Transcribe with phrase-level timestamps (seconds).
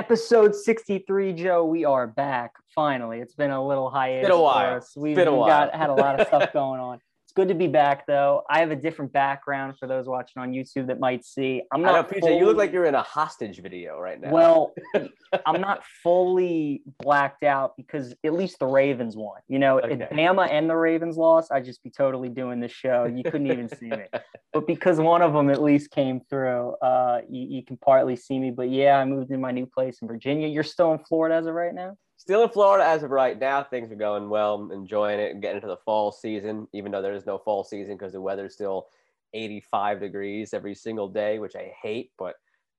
[0.00, 1.62] Episode 63, Joe.
[1.66, 2.54] We are back.
[2.74, 3.18] Finally.
[3.18, 4.30] It's been a little hiatus.
[4.30, 4.70] Been a while.
[4.70, 4.96] For us.
[4.96, 5.46] We've, Been a while.
[5.46, 7.00] got had a lot of stuff going on.
[7.40, 8.42] Good to be back though.
[8.50, 11.62] I have a different background for those watching on YouTube that might see.
[11.72, 14.30] I'm I know, not PJ, you look like you're in a hostage video right now.
[14.30, 14.74] Well,
[15.46, 19.40] I'm not fully blacked out because at least the Ravens won.
[19.48, 19.94] You know, Okay.
[19.94, 23.06] if Bama and the Ravens lost, I'd just be totally doing this show.
[23.06, 24.04] You couldn't even see me.
[24.52, 28.38] But because one of them at least came through, uh, you, you can partly see
[28.38, 28.50] me.
[28.50, 30.46] But yeah, I moved in my new place in Virginia.
[30.46, 31.96] You're still in Florida as of right now?
[32.20, 33.62] Still in Florida as of right now.
[33.62, 34.56] Things are going well.
[34.56, 37.64] I'm enjoying it and getting into the fall season, even though there is no fall
[37.64, 38.88] season because the weather's still
[39.32, 42.12] 85 degrees every single day, which I hate.
[42.18, 42.34] But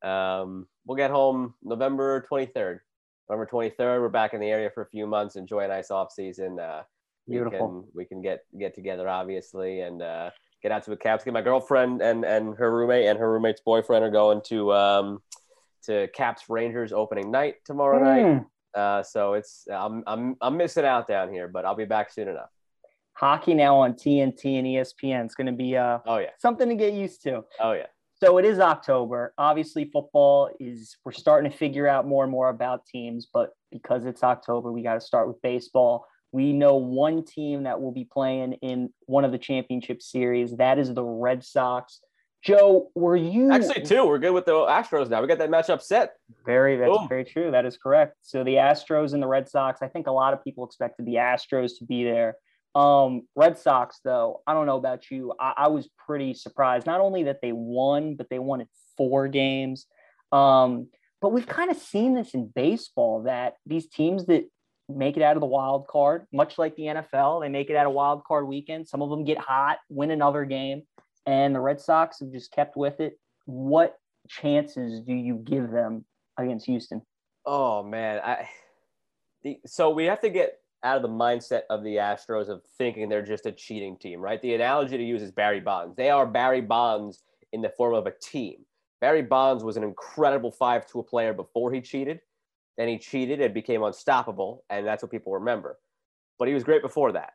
[0.08, 2.82] um, we'll get home November 23rd.
[3.32, 6.12] November 23rd, we're back in the area for a few months, enjoy a nice off
[6.12, 6.60] season.
[6.60, 6.84] Uh,
[7.28, 7.68] Beautiful.
[7.68, 10.30] We can, we can get get together, obviously, and uh,
[10.62, 11.26] get out to a Caps.
[11.26, 15.22] My girlfriend and and her roommate and her roommate's boyfriend are going to um,
[15.86, 18.44] to Caps Rangers opening night tomorrow night.
[18.74, 22.28] Uh, so it's I'm I'm I'm missing out down here, but I'll be back soon
[22.28, 22.50] enough.
[23.14, 25.26] Hockey now on TNT and ESPN.
[25.26, 27.44] It's going to be uh, Oh yeah, something to get used to.
[27.60, 27.88] oh yeah.
[28.24, 29.34] So it is October.
[29.40, 34.06] Obviously, football is, we're starting to figure out more and more about teams, but because
[34.06, 36.06] it's October, we got to start with baseball.
[36.32, 40.56] We know one team that will be playing in one of the championship series.
[40.58, 42.00] That is the Red Sox.
[42.44, 44.06] Joe, were you Actually, two.
[44.06, 45.22] We're good with the Astros now.
[45.22, 46.14] We got that matchup set.
[46.46, 47.08] very that's Boom.
[47.08, 47.52] very true.
[47.52, 48.16] That is correct.
[48.22, 51.16] So the Astros and the Red Sox, I think a lot of people expected the
[51.16, 52.36] Astros to be there.
[52.74, 55.34] Um, Red Sox, though, I don't know about you.
[55.40, 56.88] I, I was pretty surprised.
[56.88, 59.86] Not only that they won, but they won in four games.
[60.32, 60.88] Um,
[61.22, 64.46] but we've kind of seen this in baseball that these teams that
[64.90, 67.86] make it out of the wild card, much like the NFL, they make it out
[67.86, 68.88] of wild card weekend.
[68.88, 70.84] Some of them get hot, win another game,
[71.26, 73.20] and the Red Sox have just kept with it.
[73.46, 76.06] What chances do you give them
[76.38, 77.02] against Houston?
[77.46, 78.48] Oh man, I
[79.44, 83.08] the so we have to get out of the mindset of the Astros of thinking
[83.08, 84.42] they're just a cheating team, right?
[84.42, 85.96] The analogy to use is Barry Bonds.
[85.96, 88.66] They are Barry Bonds in the form of a team.
[89.00, 92.20] Barry Bonds was an incredible five-tool player before he cheated.
[92.78, 95.78] Then he cheated and became unstoppable, and that's what people remember.
[96.40, 97.34] But he was great before that.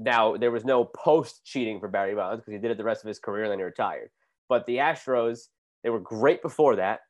[0.00, 3.08] Now there was no post-cheating for Barry Bonds because he did it the rest of
[3.08, 4.10] his career and then he retired.
[4.48, 5.48] But the Astros,
[5.84, 7.00] they were great before that.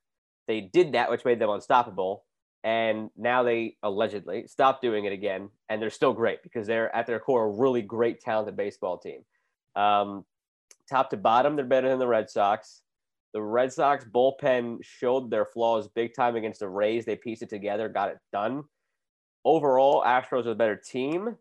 [0.48, 2.24] They did that, which made them unstoppable.
[2.64, 7.06] And now they allegedly stopped doing it again and they're still great because they're at
[7.06, 9.24] their core a really great talented baseball team.
[9.76, 10.26] Um,
[10.88, 12.82] top to bottom they're better than the red sox.
[13.32, 17.04] The red sox bullpen showed their flaws big time against the rays.
[17.04, 18.64] They pieced it together got it done.
[19.44, 21.36] Overall astros are a better team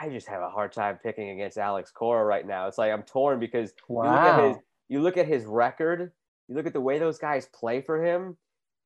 [0.00, 3.02] i just have a hard time picking against alex cora right now it's like i'm
[3.02, 4.62] torn because you look at his Wow.
[4.88, 6.12] you look at his record
[6.48, 8.36] you look at the way those guys play for him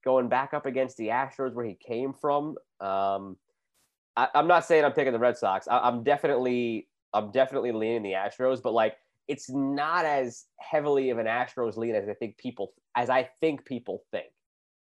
[0.04, 2.56] going back up against the Astros where he came from.
[2.80, 3.36] Um,
[4.16, 5.68] I, I'm not saying I'm picking the Red Sox.
[5.68, 8.96] I, I'm definitely I'm definitely leaning the Astros, but like
[9.28, 13.64] it's not as heavily of an Astros lean as I think people as I think
[13.64, 14.28] people think,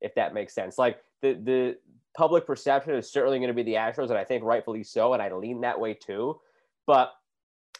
[0.01, 0.77] if that makes sense.
[0.77, 1.77] Like the the
[2.15, 5.21] public perception is certainly going to be the Astros, and I think rightfully so, and
[5.21, 6.39] I lean that way too.
[6.87, 7.11] But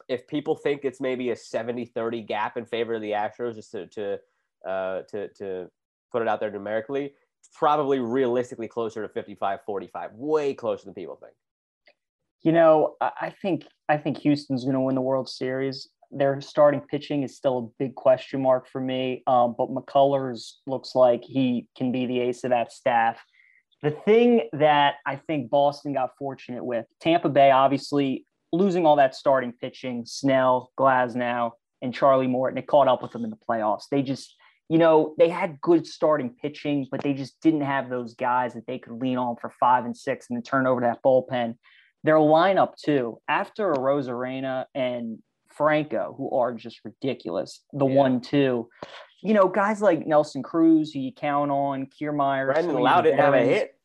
[0.10, 3.88] if people think it's maybe a 70-30 gap in favor of the Astros, just to
[3.88, 4.20] to
[4.68, 5.70] uh, to to
[6.12, 7.14] put it out there numerically,
[7.54, 11.34] probably realistically closer to 55-45, way closer than people think.
[12.42, 15.90] You know, I I think I think Houston's going to win the World Series.
[16.12, 20.94] Their starting pitching is still a big question mark for me, um, but McCullers looks
[20.94, 23.20] like he can be the ace of that staff.
[23.84, 29.16] The thing that I think Boston got fortunate with, Tampa Bay obviously losing all that
[29.16, 33.84] starting pitching, Snell, Glasnow, and Charlie Morton, it caught up with them in the playoffs.
[33.92, 34.34] They just,
[34.70, 38.66] you know, they had good starting pitching, but they just didn't have those guys that
[38.66, 41.56] they could lean on for five and six and then turn over that bullpen
[42.04, 45.20] their lineup too after Arozarena and
[45.52, 47.62] Franco, who are just ridiculous.
[47.74, 47.96] The Yeah.
[47.96, 48.70] one two,
[49.26, 53.34] you know, guys like Nelson Cruz, who you count on, Kiermaier, Brandon Lowe didn't have
[53.34, 53.76] a hit.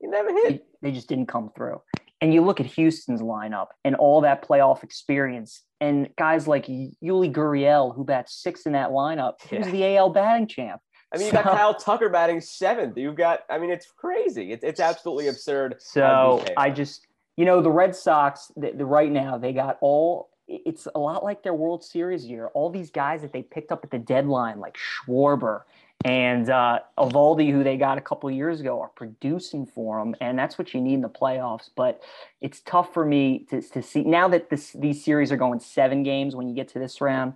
[0.00, 0.66] He never hit.
[0.82, 1.80] They, they just didn't come through.
[2.20, 7.32] And you look at Houston's lineup and all that playoff experience, and guys like Yuli
[7.32, 9.68] Gurriel, who bats six in that lineup, Yeah.
[9.70, 10.80] the AL batting champ.
[11.12, 12.96] I mean, you got So- Kyle Tucker batting seventh.
[12.96, 14.52] You've got, I mean, it's crazy.
[14.52, 15.76] It's, it's absolutely absurd.
[15.78, 16.44] So.
[16.56, 20.30] I just, you know, the Red Sox, the, the right now they got all.
[20.46, 22.48] It's a lot like their World Series year.
[22.48, 25.62] All these guys that they picked up at the deadline, like Schwarber
[26.04, 30.38] and uh, Eovaldi, who they got a couple years ago, are producing for them, and
[30.38, 31.70] that's what you need in the playoffs.
[31.74, 32.02] But
[32.42, 36.02] it's tough for me to, to see now that this these series are going seven
[36.02, 37.34] games when you get to this round.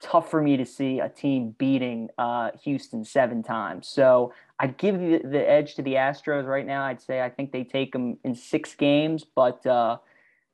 [0.00, 3.88] tough for me to see a team beating uh, Houston seven times.
[3.88, 6.84] So I'd give the, the edge to the Astros right now.
[6.84, 9.98] I'd say I think they take them in six games, but uh,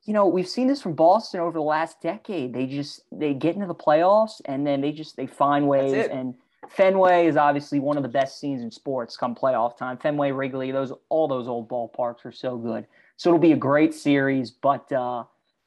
[0.05, 2.53] you know we've seen this from Boston over the last decade.
[2.53, 6.09] They just they get into the playoffs and then they just they find ways.
[6.11, 6.35] And
[6.69, 9.99] Fenway is obviously one of the best scenes in sports come playoff time.
[9.99, 12.87] Fenway, Wrigley, those all those old ballparks are so good.
[13.17, 14.91] So it'll be a great series, but.
[14.93, 15.25] Uh,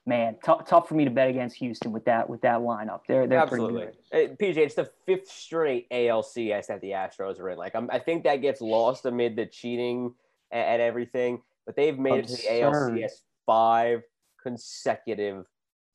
[0.07, 3.01] man, t- tough for me to bet against Houston with that with that lineup.
[3.07, 3.87] They're they're Absolutely.
[4.11, 4.37] pretty good.
[4.37, 7.57] PJ, it's the fifth straight ALCS that the Astros are in.
[7.57, 10.13] Like I'm, i think that gets lost amid the cheating
[10.51, 12.35] and, and everything, but they've made Absurd.
[12.35, 13.11] it to the ALCS
[13.47, 14.03] five
[14.45, 15.45] consecutive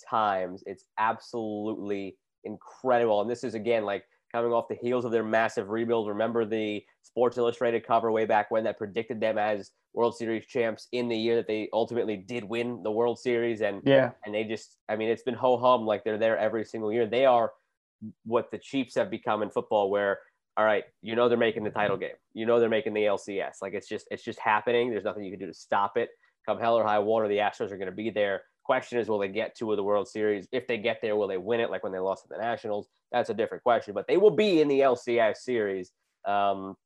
[0.09, 0.63] times.
[0.67, 5.71] It's absolutely incredible, and this is again like coming off the heels of their massive
[5.71, 6.09] rebuild.
[6.09, 10.89] Remember the Sports Illustrated cover way back when that predicted them as World Series champs
[10.93, 13.61] in the year that they ultimately did win the World Series.
[13.61, 16.65] And yeah, and they just, I mean, it's been ho hum like they're there every
[16.65, 17.07] single year.
[17.07, 17.53] They are
[18.25, 20.19] what the Chiefs have become in football, where
[20.57, 22.03] all right, you know they're making the title mm-hmm.
[22.03, 23.57] game, you know they're making the LCS.
[23.63, 24.91] Like it's just, it's just happening.
[24.91, 26.11] There's nothing you can do to stop it.
[26.47, 28.43] Come hell or high water, the Astros are going to be there.
[28.65, 30.47] Question is, will they get to the World Series?
[30.53, 31.71] If they get there, will they win it?
[31.71, 33.95] Like when they lost to the Nationals, that's a different question.
[33.95, 35.93] But they will be in the LCS series.
[36.27, 36.77] Um,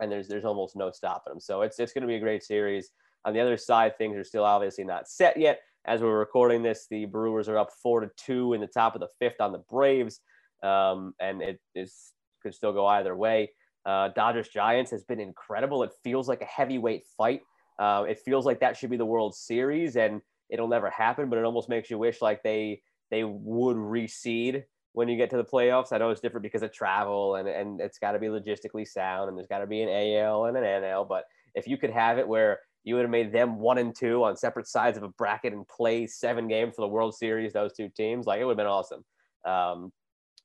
[0.00, 1.40] and there's there's almost no stopping them.
[1.40, 2.90] So it's it's going to be a great series.
[3.24, 5.60] On the other side, things are still obviously not set yet.
[5.84, 9.00] As we're recording this, the Brewers are up four to two in the top of
[9.00, 10.20] the fifth on the Braves,
[10.62, 12.12] um, and it is
[12.42, 13.50] could still go either way.
[13.84, 15.82] Uh, Dodgers Giants has been incredible.
[15.82, 17.42] It feels like a heavyweight fight.
[17.78, 20.20] Uh, it feels like that should be the World Series, and
[20.50, 21.28] it'll never happen.
[21.28, 25.36] But it almost makes you wish like they they would reseed when you get to
[25.36, 25.92] the playoffs.
[25.92, 29.28] I know it's different because of travel and, and it's got to be logistically sound
[29.28, 31.08] and there's got to be an AL and an NL.
[31.08, 31.24] But
[31.54, 34.36] if you could have it where you would have made them one and two on
[34.36, 37.88] separate sides of a bracket and play seven games for the World Series, those two
[37.88, 39.04] teams, like it would have been awesome.
[39.44, 39.92] Um,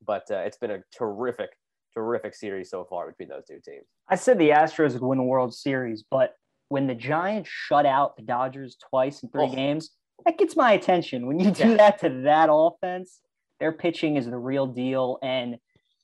[0.06, 1.50] but uh, it's been a terrific,
[1.94, 3.86] terrific series so far between those two teams.
[4.08, 6.36] I said the Astros would win the World Series, but
[6.70, 9.56] when the Giants shut out the Dodgers twice in three oh.
[9.56, 9.92] games,
[10.26, 11.28] that gets my attention.
[11.28, 11.78] When you do yeah.
[11.78, 13.22] that to that offense,
[13.60, 15.20] their pitching is the real deal.
[15.22, 15.58] And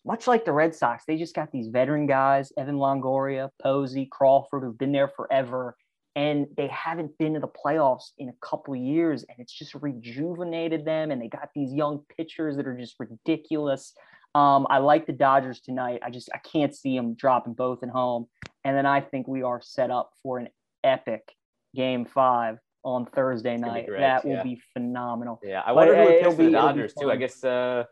[0.06, 4.64] much like the Red Sox, they just got these veteran guys, Evan Longoria, Posey, Crawford,
[4.64, 5.76] who've been there forever.
[6.16, 9.26] And they haven't been to the playoffs in a couple years.
[9.28, 11.10] And it's just rejuvenated them.
[11.10, 13.94] And they got these young pitchers that are just ridiculous.
[14.36, 16.02] Um, I like the Dodgers tonight.
[16.04, 18.28] I just I can't see them dropping both at home.
[18.64, 20.50] And then I think we are set up for an
[20.84, 21.36] epic
[21.76, 23.88] game five on Thursday night.
[23.90, 24.44] That will yeah.
[24.44, 25.40] be phenomenal.
[25.44, 27.12] Yeah, I wonder but, who would pitch the Dodgers too.
[27.12, 27.84] I guess uh,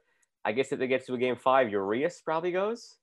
[0.44, 2.96] I guess if they get to a game five, Urias probably goes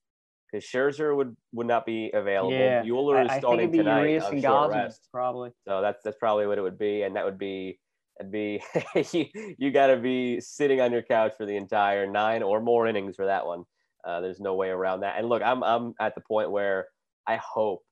[0.50, 2.52] because Scherzer would would not be available.
[2.52, 2.82] Yeah.
[2.82, 4.00] Buehler is I, starting tonight.
[4.00, 5.08] Urias and short rest.
[5.12, 5.50] probably.
[5.66, 7.78] So that's that's probably what it would be, and that would be
[8.18, 8.62] it'd be
[9.12, 9.26] you,
[9.58, 13.16] you got to be sitting on your couch for the entire nine or more innings
[13.16, 13.64] for that one.
[14.04, 15.18] Uh, there's no way around that.
[15.18, 16.86] And look, I'm I'm at the point where
[17.26, 17.82] I hope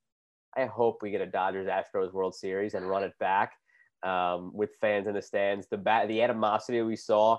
[0.56, 3.52] I hope we get a Dodgers Astros World Series and run it back
[4.02, 5.66] um, with fans in the stands.
[5.68, 7.38] The bat, the animosity we saw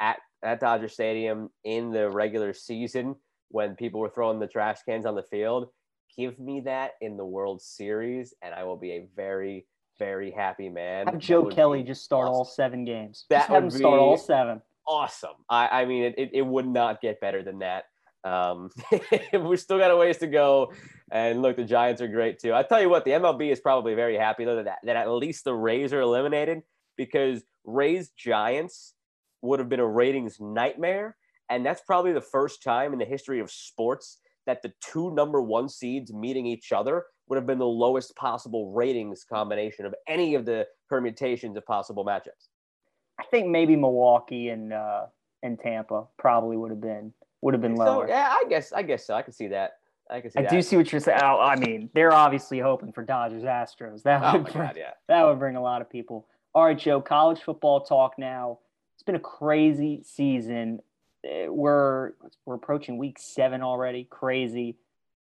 [0.00, 3.16] at at Dodger Stadium in the regular season
[3.50, 5.68] when people were throwing the trash cans on the field.
[6.16, 9.66] Give me that in the World Series, and I will be a very,
[9.98, 11.06] very happy man.
[11.06, 12.34] Have Joe Kelly just start awesome.
[12.34, 13.26] all seven games.
[13.30, 14.62] That just would start all seven.
[14.86, 15.30] Awesome.
[15.50, 17.84] I, I mean, it, it, it would not get better than that.
[18.24, 18.70] Um,
[19.32, 20.72] we've still got a ways to go.
[21.10, 22.54] And look, the Giants are great too.
[22.54, 25.44] I tell you what, the MLB is probably very happy though that, that at least
[25.44, 26.62] the Rays are eliminated
[26.96, 28.94] because Rays Giants
[29.42, 31.16] would have been a ratings nightmare.
[31.50, 35.42] And that's probably the first time in the history of sports that the two number
[35.42, 40.34] one seeds meeting each other would have been the lowest possible ratings combination of any
[40.34, 42.48] of the permutations of possible matchups.
[43.20, 45.06] I think maybe Milwaukee and uh,
[45.42, 47.12] and Tampa probably would have been
[47.42, 48.06] would have been lower.
[48.06, 49.14] So, yeah, I guess I guess so.
[49.14, 49.72] I can see that.
[50.10, 50.38] I can see.
[50.38, 50.50] I that.
[50.50, 51.20] do see what you're saying.
[51.22, 54.02] Oh, I mean, they're obviously hoping for Dodgers Astros.
[54.04, 54.92] That oh would bring, God, yeah.
[55.08, 56.26] that would bring a lot of people.
[56.54, 57.02] All right, Joe.
[57.02, 58.60] College football talk now.
[58.94, 60.80] It's been a crazy season.
[61.24, 62.12] We're
[62.44, 64.04] we're approaching week seven already.
[64.04, 64.76] Crazy,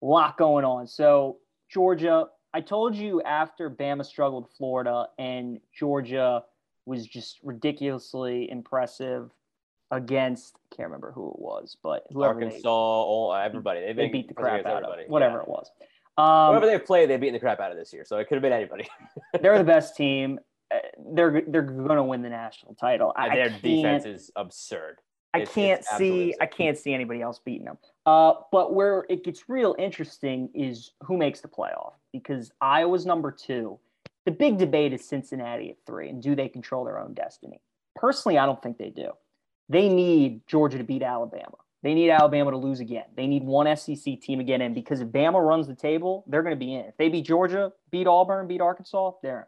[0.01, 0.87] a lot going on.
[0.87, 1.37] So
[1.69, 2.27] Georgia.
[2.55, 6.43] I told you after Bama struggled Florida and Georgia
[6.85, 9.31] was just ridiculously impressive
[9.93, 14.27] against I can't remember who it was, but Arkansas, they, all everybody they, they beat
[14.27, 15.03] the crap out everybody.
[15.03, 15.41] of whatever yeah.
[15.43, 15.71] it was.
[16.17, 18.35] Um, whoever they played, they beat the crap out of this year, so it could
[18.35, 18.87] have been anybody.
[19.41, 20.39] they're the best team.
[20.71, 20.77] Uh,
[21.13, 23.13] they're they're going to win the national title.
[23.15, 24.99] I, their defense is absurd.
[25.33, 27.77] I it's, can't it's see I can't see anybody else beating them.
[28.05, 33.31] Uh, but where it gets real interesting is who makes the playoff because Iowa's number
[33.31, 33.79] two.
[34.25, 37.59] The big debate is Cincinnati at three, and do they control their own destiny?
[37.95, 39.11] Personally, I don't think they do.
[39.69, 41.57] they need Georgia to beat Alabama.
[41.81, 43.05] They need Alabama to lose again.
[43.15, 46.55] They need one SEC team again in because if Bama runs the table, they're going
[46.55, 46.85] to be in.
[46.85, 49.47] If they beat Georgia, beat Auburn, beat Arkansas, they're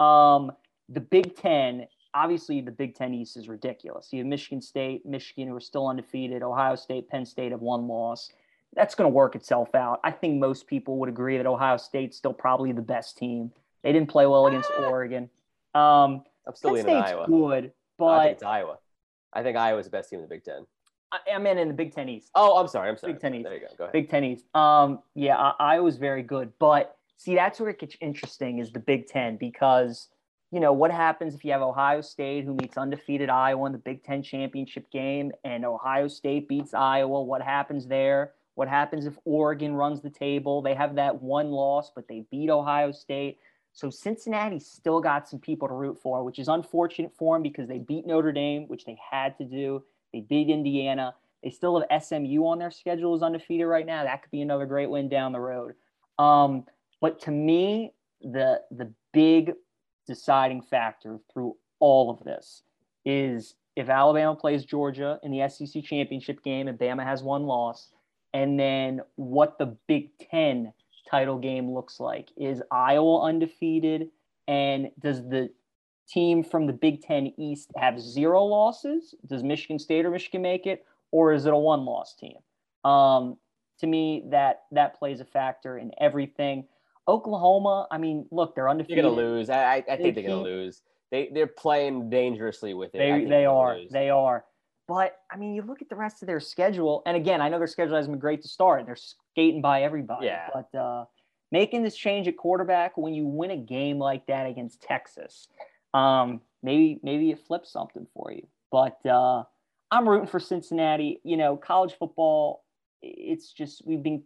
[0.00, 0.06] in.
[0.06, 0.52] Um,
[0.88, 1.86] the Big Ten,
[2.18, 4.08] obviously, the Big Ten East is ridiculous.
[4.12, 7.86] You have Michigan State, Michigan, who are still undefeated, Ohio State, Penn State have one
[7.86, 8.30] loss.
[8.74, 10.00] That's going to work itself out.
[10.04, 13.52] I think most people would agree that Ohio State's still probably the best team.
[13.82, 15.30] They didn't play well against Oregon.
[15.74, 17.26] Um, I'm still Penn leaning State's Iowa.
[17.26, 18.78] good, but No, I think it's Iowa.
[19.32, 20.66] I think Iowa's the best team in the Big Ten.
[21.12, 22.30] I, I mean in the Big Ten East.
[22.34, 22.88] Oh, I'm sorry.
[22.88, 23.14] I'm sorry.
[23.14, 23.44] Big Ten East.
[23.44, 23.66] There you go.
[23.76, 23.92] Go ahead.
[23.92, 24.44] Big Ten East.
[24.54, 28.72] Um, yeah, I, I was very good, but see, that's where it gets interesting is
[28.72, 30.08] the Big Ten because
[30.50, 33.78] you know what happens if you have Ohio State who meets undefeated Iowa in the
[33.78, 37.22] Big Ten championship game, and Ohio State beats Iowa.
[37.22, 38.32] What happens there?
[38.54, 40.62] What happens if Oregon runs the table?
[40.62, 43.38] They have that one loss, but they beat Ohio State.
[43.72, 47.68] So Cincinnati still got some people to root for, which is unfortunate for them because
[47.68, 49.84] they beat Notre Dame, which they had to do.
[50.12, 51.14] They beat Indiana.
[51.44, 54.02] They still have SMU on their schedule as undefeated right now.
[54.02, 55.74] That could be another great win down the road.
[56.18, 56.64] Um,
[57.00, 59.52] but to me, the the big
[60.08, 62.62] deciding factor through all of this
[63.04, 67.90] is if Alabama plays Georgia in the SEC championship game and Bama has one loss,
[68.34, 70.72] and then what the Big Ten
[71.08, 72.30] title game looks like.
[72.36, 74.08] Is Iowa undefeated?
[74.46, 75.50] And does the
[76.08, 79.14] team from the Big Ten East have zero losses?
[79.26, 80.84] Does Michigan State or Michigan make it?
[81.10, 82.36] Or is it a one loss team?
[82.84, 83.36] Um,
[83.80, 86.64] to me, that that plays a factor in everything.
[87.08, 89.04] Oklahoma, I mean, look, they're undefeated.
[89.04, 89.50] They're gonna lose.
[89.50, 90.82] I, I, think They they're gonna lose.
[91.10, 92.98] They they're playing dangerously with it.
[92.98, 93.78] They they are.
[93.78, 93.90] lose.
[93.90, 94.44] They are.
[94.86, 97.58] But I mean, you look at the rest of their schedule, and again, I know
[97.58, 98.84] their schedule hasn't been great to start.
[98.86, 100.26] They're skating by everybody.
[100.26, 100.48] Yeah.
[100.52, 101.04] But uh,
[101.50, 105.48] making this change at quarterback when you win a game like that against Texas,
[105.94, 108.46] um, maybe maybe it flips something for you.
[108.70, 109.44] But uh,
[109.90, 111.20] I'm rooting for Cincinnati.
[111.24, 112.64] You know, college football,
[113.00, 114.22] it's just we've been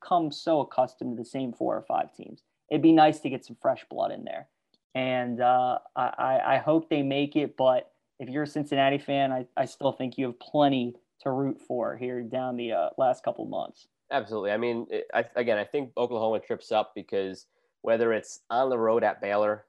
[0.00, 2.42] come so accustomed to the same four or five teams.
[2.70, 4.48] It'd be nice to get some fresh blood in there,
[4.94, 7.56] and uh, I, I hope they make it.
[7.56, 11.60] But if you're a Cincinnati fan, I, I still think you have plenty to root
[11.60, 13.88] for here down the uh, last couple months.
[14.10, 14.52] Absolutely.
[14.52, 17.46] I mean, I, again, I think Oklahoma trips up because
[17.82, 19.64] whether it's on the road at Baylor,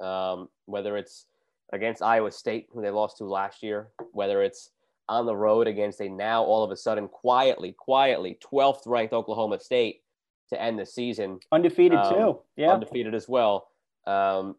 [0.00, 1.26] um, whether it's
[1.72, 4.70] against Iowa State, who they lost to last year, whether it's
[5.10, 9.58] on the road against a now all of a sudden quietly, quietly 12th ranked Oklahoma
[9.58, 10.02] State
[10.50, 12.38] to end the season, Undefeated Um, too.
[12.56, 12.72] Yeah.
[12.72, 13.68] undefeated as well.
[14.06, 14.56] Um,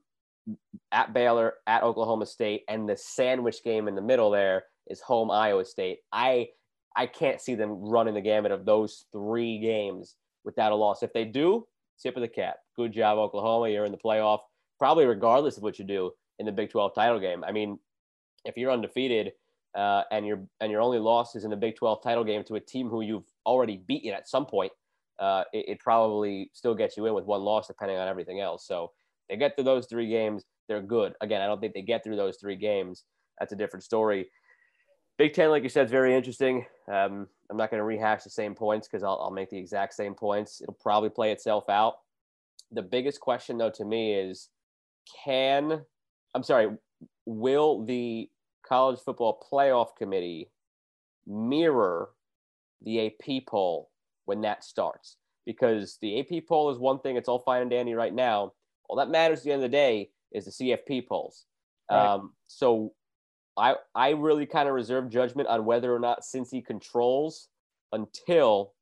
[0.91, 5.31] at Baylor, at Oklahoma State, and the sandwich game in the middle there is home
[5.31, 6.00] Iowa State.
[6.12, 6.50] I
[6.93, 11.03] I can't see them running the gamut of those three games without a loss.
[11.03, 11.65] If they do,
[12.01, 12.58] tip of the cap.
[12.75, 13.70] Good job, Oklahoma.
[13.70, 14.39] You're in the playoff,
[14.77, 17.46] probably regardless of what you do in the Big 12 title game.
[17.46, 17.79] I mean,
[18.43, 19.31] if you're undefeated
[19.75, 22.56] uh, and your and your only loss is in the Big 12 title game to
[22.56, 24.72] a team who you've already beaten at some point,
[25.20, 28.68] uh, it, it probably still gets you in with one loss, depending on everything else.
[28.68, 28.92] So
[29.30, 31.13] they get through those three games, they're good.
[31.22, 33.04] Again, I don't think they get through those three games.
[33.40, 34.30] That's a different story.
[35.18, 36.66] Big Ten, like you said, is very interesting.
[36.92, 39.94] Um, I'm not going to rehash the same points because I'll, I'll make the exact
[39.94, 40.62] same points.
[40.62, 41.96] It'll probably play itself out.
[42.72, 44.50] The biggest question, though, to me is
[45.24, 45.82] can,
[46.34, 46.70] I'm sorry,
[47.25, 48.30] will the
[48.72, 50.50] college football playoff committee
[51.28, 52.12] mirror
[52.82, 53.90] the AP poll
[54.25, 55.18] when that starts?
[55.46, 58.54] Because the AP poll is one thing, it's all fine and dandy right now.
[58.88, 61.46] All that matters at the end of the day is the CFP polls.
[61.92, 62.13] Right.
[62.13, 62.94] Um, so
[63.58, 67.50] I I really kind of reserve judgment on whether or not Cincy controls
[67.92, 68.74] until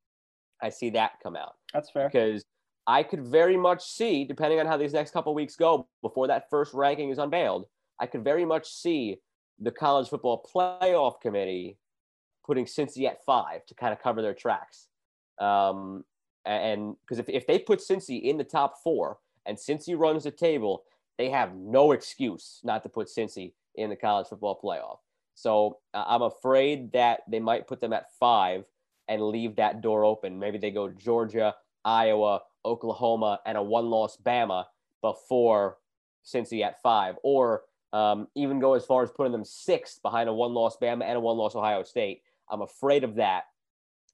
[0.62, 2.08] I see that come out That's fair.
[2.08, 2.44] because
[2.86, 6.48] I could very much see, depending on how these next couple weeks go, before that
[6.48, 7.66] first ranking is unveiled,
[7.98, 9.18] I could very much see
[9.60, 11.76] the college football playoff committee
[12.44, 14.88] putting Cincy at five to kind of cover their tracks.
[15.38, 16.04] Um,
[16.46, 20.30] and because if, if they put Cincy in the top four and Cincy runs the
[20.30, 20.84] table,
[21.18, 24.98] they have no excuse not to put Cincy in the college football playoff.
[25.34, 28.64] So uh, I'm afraid that they might put them at five
[29.08, 30.38] and leave that door open.
[30.38, 34.64] Maybe they go Georgia, Iowa, Oklahoma, and a one-loss Bama
[35.02, 35.78] before
[36.24, 37.62] Cincy at five, or
[37.92, 41.20] um, even go as far as putting them sixth behind a one-loss Bama and a
[41.20, 42.22] one-loss Ohio State.
[42.50, 43.44] I'm afraid of that.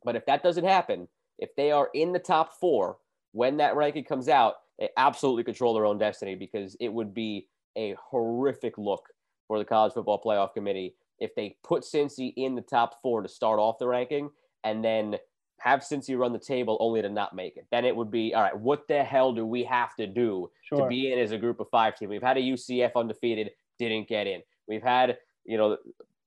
[0.04, 2.98] But if that doesn't happen, if they are in the top four
[3.32, 7.48] when that ranking comes out, they absolutely control their own destiny because it would be
[7.76, 9.04] a horrific look
[9.46, 13.28] for the college football playoff committee if they put Cincy in the top four to
[13.28, 14.30] start off the ranking
[14.64, 15.16] and then
[15.58, 17.66] have Cincy run the table only to not make it.
[17.70, 18.58] Then it would be all right.
[18.58, 21.68] What the hell do we have to do to be in as a group of
[21.70, 22.08] five team?
[22.08, 24.42] We've had a UCF undefeated, didn't get in.
[24.68, 25.76] We've had you know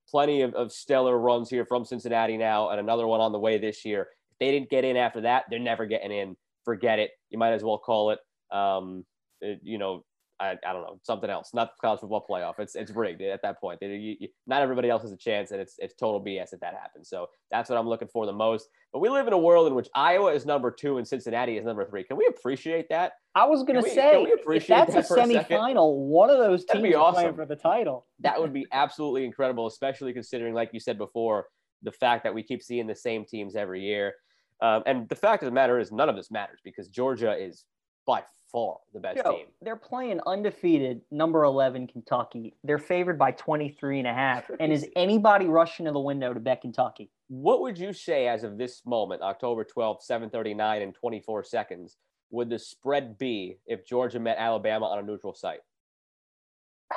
[0.08, 3.58] plenty of, of stellar runs here from Cincinnati now, and another one on the way
[3.58, 4.08] this year.
[4.32, 6.36] If they didn't get in after that, they're never getting in.
[6.64, 7.12] Forget it.
[7.30, 8.18] You might as well call it,
[8.50, 9.04] um,
[9.40, 10.04] it, you know,
[10.40, 11.50] I, I don't know something else.
[11.52, 12.58] Not the college football playoff.
[12.58, 13.78] It's it's rigged at that point.
[13.82, 16.74] You, you, not everybody else has a chance, and it's it's total BS if that
[16.74, 17.10] happens.
[17.10, 18.68] So that's what I'm looking for the most.
[18.92, 21.64] But we live in a world in which Iowa is number two and Cincinnati is
[21.66, 22.04] number three.
[22.04, 23.12] Can we appreciate that?
[23.34, 26.88] I was going to say, if that's that a semifinal, a one of those teams
[26.88, 27.14] is awesome.
[27.14, 28.06] playing for the title.
[28.20, 31.46] That would be absolutely incredible, especially considering, like you said before,
[31.82, 34.14] the fact that we keep seeing the same teams every year.
[34.62, 37.64] Um, and the fact of the matter is, none of this matters because Georgia is
[38.06, 39.46] by far the best Joe, team.
[39.62, 42.54] They're playing undefeated number 11 Kentucky.
[42.64, 44.50] They're favored by 23 and a half.
[44.60, 47.10] And is anybody rushing to the window to bet Kentucky?
[47.28, 51.96] What would you say as of this moment, October 12th, 739 and 24 seconds,
[52.30, 55.60] would the spread be if Georgia met Alabama on a neutral site?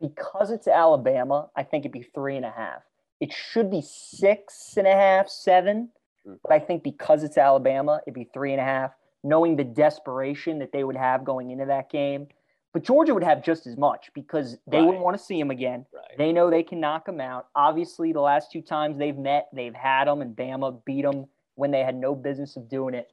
[0.00, 2.80] Because it's Alabama, I think it'd be three and a half.
[3.20, 5.90] It should be six and a half, seven.
[6.26, 6.38] Mm.
[6.42, 10.58] But I think because it's Alabama, it'd be three and a half knowing the desperation
[10.58, 12.26] that they would have going into that game.
[12.72, 14.86] But Georgia would have just as much because they right.
[14.86, 15.86] wouldn't want to see him again.
[15.92, 16.18] Right.
[16.18, 17.48] They know they can knock him out.
[17.56, 21.72] Obviously, the last two times they've met, they've had him, and Bama beat them when
[21.72, 23.10] they had no business of doing it.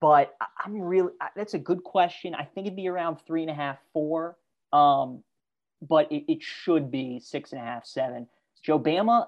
[0.00, 2.34] But I'm really, that's a good question.
[2.34, 4.36] I think it'd be around three and a half, four.
[4.72, 5.24] Um,
[5.82, 8.26] but it, it should be six and a half, seven.
[8.62, 9.26] Joe Bama,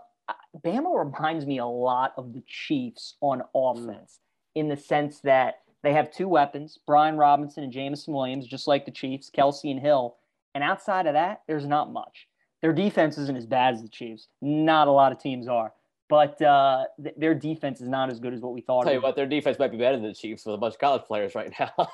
[0.64, 3.72] Bama reminds me a lot of the Chiefs on mm.
[3.72, 4.60] offense mm.
[4.60, 8.84] in the sense that they have two weapons, Brian Robinson and Jameson Williams, just like
[8.84, 10.16] the Chiefs, Kelce and Hill.
[10.54, 12.28] And outside of that, there's not much.
[12.60, 14.28] Their defense isn't as bad as the Chiefs.
[14.40, 15.72] Not a lot of teams are.
[16.08, 18.80] But uh, th- their defense is not as good as what we thought.
[18.80, 20.74] I'll tell you what, their defense might be better than the Chiefs with a bunch
[20.74, 21.88] of college players right now.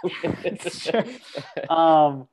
[1.75, 2.29] um,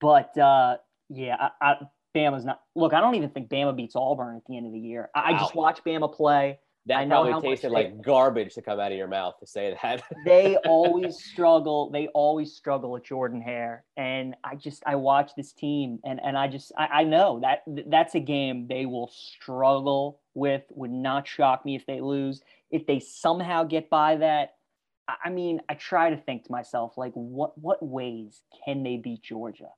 [0.00, 0.76] but uh,
[1.08, 1.76] yeah, I, I,
[2.14, 2.60] Bama's not.
[2.76, 5.08] Look, I don't even think Bama beats Auburn at the end of the year.
[5.14, 5.36] I, wow.
[5.36, 6.58] I just watch Bama play.
[6.90, 9.46] That I know probably tasted like they, garbage to come out of your mouth to
[9.46, 10.02] say that.
[10.24, 11.88] they always struggle.
[11.88, 16.36] They always struggle with Jordan Hare, and I just I watch this team, and and
[16.36, 20.64] I just I, I know that that's a game they will struggle with.
[20.70, 22.42] Would not shock me if they lose.
[22.72, 24.56] If they somehow get by that,
[25.24, 29.22] I mean, I try to think to myself like, what what ways can they beat
[29.22, 29.70] Georgia?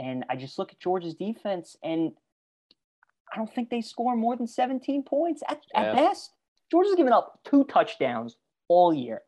[0.00, 2.10] And I just look at Georgia's defense, and
[3.32, 5.82] I don't think they score more than 17 points at, yeah.
[5.82, 6.32] at best.
[6.70, 8.36] Georgia's given up two touchdowns
[8.68, 9.22] all year.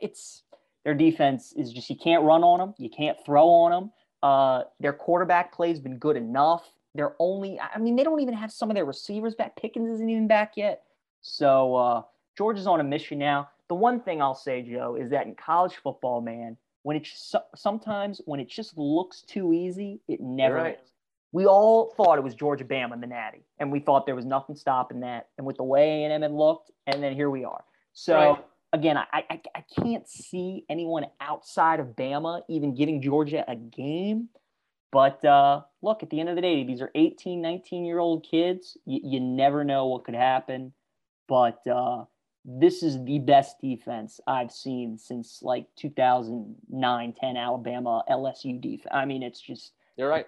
[0.00, 0.42] It's
[0.84, 3.92] their defense is just you can't run on them, you can't throw on them.
[4.22, 6.64] Uh, their quarterback play has been good enough.
[6.94, 9.56] They're only, I mean, they don't even have some of their receivers back.
[9.56, 10.82] Pickens isn't even back yet.
[11.22, 12.02] So uh,
[12.36, 13.48] Georgia's on a mission now.
[13.68, 18.20] The one thing I'll say, Joe, is that in college football, man, when it's sometimes
[18.26, 20.78] when it just looks too easy, it never right.
[20.82, 20.93] is
[21.34, 24.24] we all thought it was Georgia Bama in the Natty, and we thought there was
[24.24, 25.30] nothing stopping that.
[25.36, 27.64] And with the way A&M had looked, and then here we are.
[27.92, 28.44] So right.
[28.72, 34.28] again, I, I I can't see anyone outside of Bama even giving Georgia a game.
[34.92, 38.24] But uh, look, at the end of the day, these are 18, 19 year old
[38.24, 38.76] kids.
[38.86, 40.72] You, you never know what could happen.
[41.26, 42.04] But uh,
[42.44, 48.92] this is the best defense I've seen since like 2009 10 Alabama LSU defense.
[48.92, 49.72] I mean, it's just.
[49.96, 50.26] You're right.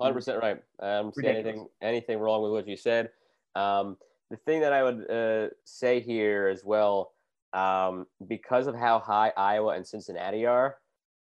[0.00, 0.62] Hundred percent right.
[0.80, 3.10] I don't see anything anything wrong with what you said.
[3.54, 3.96] Um,
[4.30, 7.12] the thing that I would uh, say here as well,
[7.52, 10.76] um, because of how high Iowa and Cincinnati are,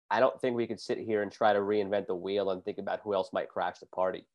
[0.09, 2.77] I don't think we could sit here and try to reinvent the wheel and think
[2.77, 4.25] about who else might crash the party.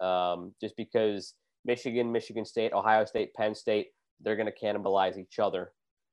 [0.00, 3.88] Um, just because Michigan, Michigan State, Ohio State, Penn State,
[4.20, 5.72] they're going to cannibalize each other.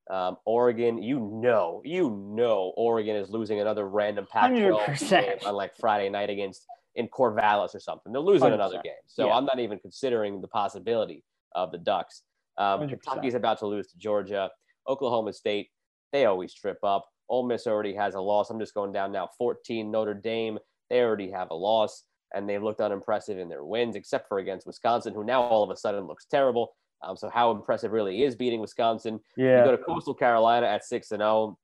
[0.10, 5.76] Um, Oregon, you know, you know, Oregon is losing another random Pac-12 game on like
[5.80, 8.12] Friday night against in Corvallis or something.
[8.12, 8.54] They're losing 100%.
[8.54, 8.93] another game.
[9.08, 9.34] So yeah.
[9.34, 11.23] I'm not even considering the possibility
[11.54, 12.23] of the Ducks.
[12.58, 14.49] Um, Kentucky's about to lose to Georgia.
[14.88, 15.69] Oklahoma State,
[16.12, 17.06] they always trip up.
[17.30, 18.49] Ole Miss already has a loss.
[18.49, 19.89] I'm just going down now 14.
[19.89, 20.58] Notre Dame,
[20.89, 24.65] they already have a loss, and they've looked unimpressive in their wins, except for against
[24.65, 26.75] Wisconsin, who now all of a sudden looks terrible.
[27.02, 29.19] Um, so how impressive really is beating Wisconsin?
[29.38, 29.60] Yeah.
[29.60, 31.58] You go to Coastal Carolina at six and zero.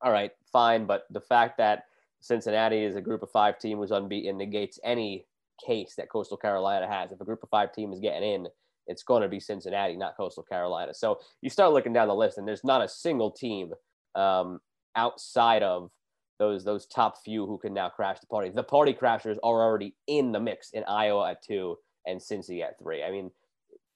[0.00, 1.84] All right, fine, but the fact that
[2.22, 5.26] Cincinnati is a group of five team who's unbeaten negates any
[5.64, 7.12] case that Coastal Carolina has.
[7.12, 8.46] If a group of five team is getting in,
[8.86, 10.94] it's going to be Cincinnati, not Coastal Carolina.
[10.94, 13.72] So you start looking down the list, and there's not a single team
[14.14, 14.60] um,
[14.96, 15.90] outside of
[16.38, 18.50] those those top few who can now crash the party.
[18.50, 22.78] The party crashers are already in the mix in Iowa at two and Cincy at
[22.78, 23.02] three.
[23.02, 23.30] I mean,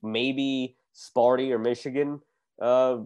[0.03, 2.21] maybe Sparty or Michigan
[2.61, 2.99] uh,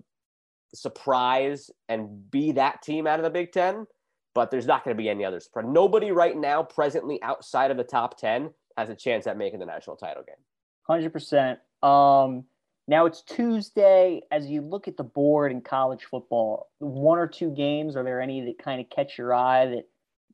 [0.75, 3.87] surprise and be that team out of the Big Ten
[4.35, 5.67] but there's not going to be any other spread.
[5.67, 9.67] Nobody right now, presently outside of the top 10, has a chance at making the
[9.67, 10.37] national title game.
[10.83, 11.59] Hundred percent.
[11.83, 12.45] Um,
[12.89, 14.23] now it's Tuesday.
[14.31, 17.97] As you look at the board in college football, one or two games.
[17.97, 19.85] Are there any that kind of catch your eye that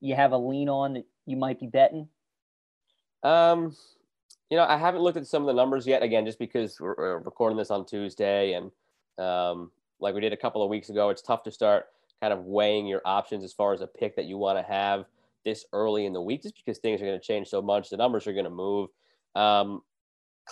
[0.00, 2.08] you have a lean on that you might be betting?
[3.22, 3.74] Um,
[4.50, 6.02] you know, I haven't looked at some of the numbers yet.
[6.02, 8.70] Again, just because we're, we're recording this on Tuesday, and
[9.18, 11.86] um, like we did a couple of weeks ago, it's tough to start
[12.20, 15.04] kind of weighing your options as far as a pick that you want to have
[15.44, 17.90] this early in the week, just because things are going to change so much.
[17.90, 18.90] The numbers are going to move.
[19.34, 19.82] Um,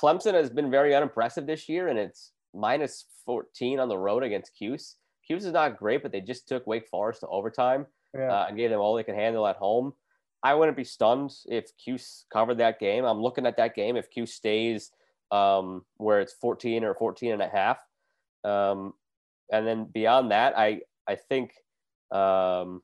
[0.00, 4.54] Clemson has been very unimpressive this year, and it's minus 14 on the road against
[4.56, 4.96] Cuse.
[5.26, 8.30] Cuse is not great, but they just took Wake Forest to overtime yeah.
[8.30, 9.92] uh, and gave them all they could handle at home.
[10.42, 13.04] I wouldn't be stunned if Cuse covered that game.
[13.04, 14.90] I'm looking at that game if Cuse stays
[15.30, 17.78] um, where it's 14 or 14 and a half.
[18.44, 18.92] Um,
[19.50, 21.52] and then beyond that, I I think
[22.10, 22.82] um,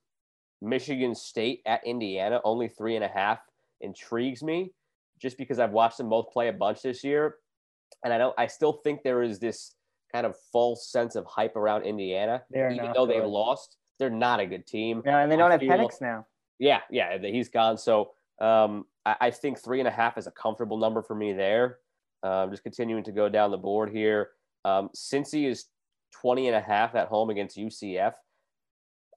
[0.61, 3.41] Michigan State at Indiana only three and a half
[3.81, 4.73] intrigues me,
[5.21, 7.37] just because I've watched them both play a bunch this year,
[8.05, 8.35] and I don't.
[8.39, 9.75] I still think there is this
[10.13, 13.17] kind of false sense of hype around Indiana, They're even though good.
[13.17, 13.77] they've lost.
[13.99, 15.03] They're not a good team.
[15.05, 16.27] Yeah, and they don't I have Penix now.
[16.59, 17.79] Yeah, yeah, he's gone.
[17.79, 21.33] So um, I, I, think three and a half is a comfortable number for me
[21.33, 21.79] there.
[22.23, 24.31] Um, just continuing to go down the board here.
[24.65, 25.67] Um, Cincy is
[26.13, 28.15] 20 and a half at home against UCF.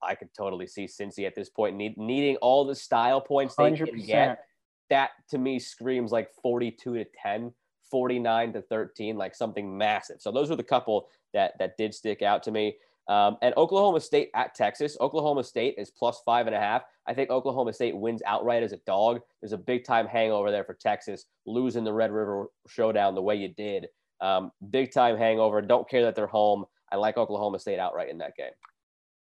[0.01, 3.71] I could totally see Cincy at this point need, needing all the style points they
[3.71, 3.85] 100%.
[3.85, 4.45] can get.
[4.89, 7.53] That to me screams like 42 to 10,
[7.89, 10.17] 49 to 13, like something massive.
[10.19, 12.75] So those are the couple that that did stick out to me.
[13.07, 14.97] Um, and Oklahoma State at Texas.
[15.01, 16.83] Oklahoma State is plus five and a half.
[17.05, 19.21] I think Oklahoma State wins outright as a dog.
[19.41, 23.35] There's a big time hangover there for Texas, losing the Red River Showdown the way
[23.35, 23.87] you did.
[24.21, 25.61] Um, big time hangover.
[25.61, 26.65] Don't care that they're home.
[26.93, 28.51] I like Oklahoma State outright in that game.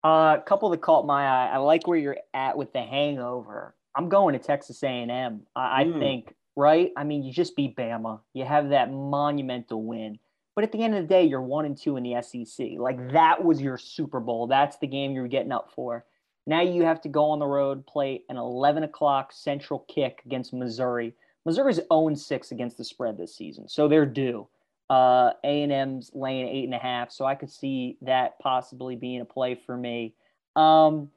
[0.02, 1.50] Uh, a couple that caught my eye.
[1.52, 3.76] I like where you're at with the hangover.
[3.94, 5.08] I'm going to Texas A&M.
[5.54, 5.96] I, mm.
[5.96, 6.90] I think right.
[6.96, 8.20] I mean, you just beat Bama.
[8.34, 10.18] You have that monumental win.
[10.56, 12.70] But at the end of the day, you're one and two in the SEC.
[12.76, 14.48] Like that was your Super Bowl.
[14.48, 16.04] That's the game you're getting up for.
[16.46, 20.52] Now you have to go on the road, play an 11 o'clock central kick against
[20.52, 21.14] Missouri.
[21.46, 24.48] Missouri's 0 6 against the spread this season, so they're due.
[24.90, 29.24] Uh, A&M's laying eight and a half, so I could see that possibly being a
[29.24, 30.14] play for me.
[30.56, 31.10] Um,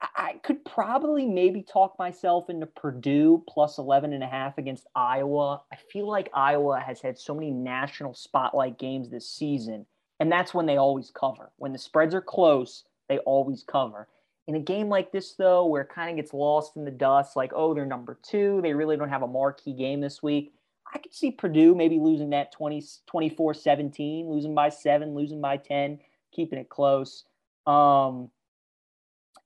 [0.00, 5.60] I could probably maybe talk myself into Purdue plus 11 and a half against Iowa.
[5.72, 9.86] I feel like Iowa has had so many national spotlight games this season,
[10.20, 11.50] and that's when they always cover.
[11.56, 14.08] When the spreads are close, they always cover.
[14.46, 17.36] In a game like this, though, where it kind of gets lost in the dust,
[17.36, 20.54] like, oh, they're number two, they really don't have a marquee game this week.
[20.92, 25.56] I could see Purdue maybe losing that 20, 24 17, losing by seven, losing by
[25.56, 26.00] 10,
[26.32, 27.24] keeping it close.
[27.66, 28.30] Um,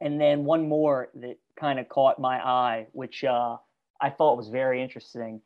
[0.01, 3.57] and then one more that kind of caught my eye, which uh,
[4.01, 5.41] I thought was very interesting.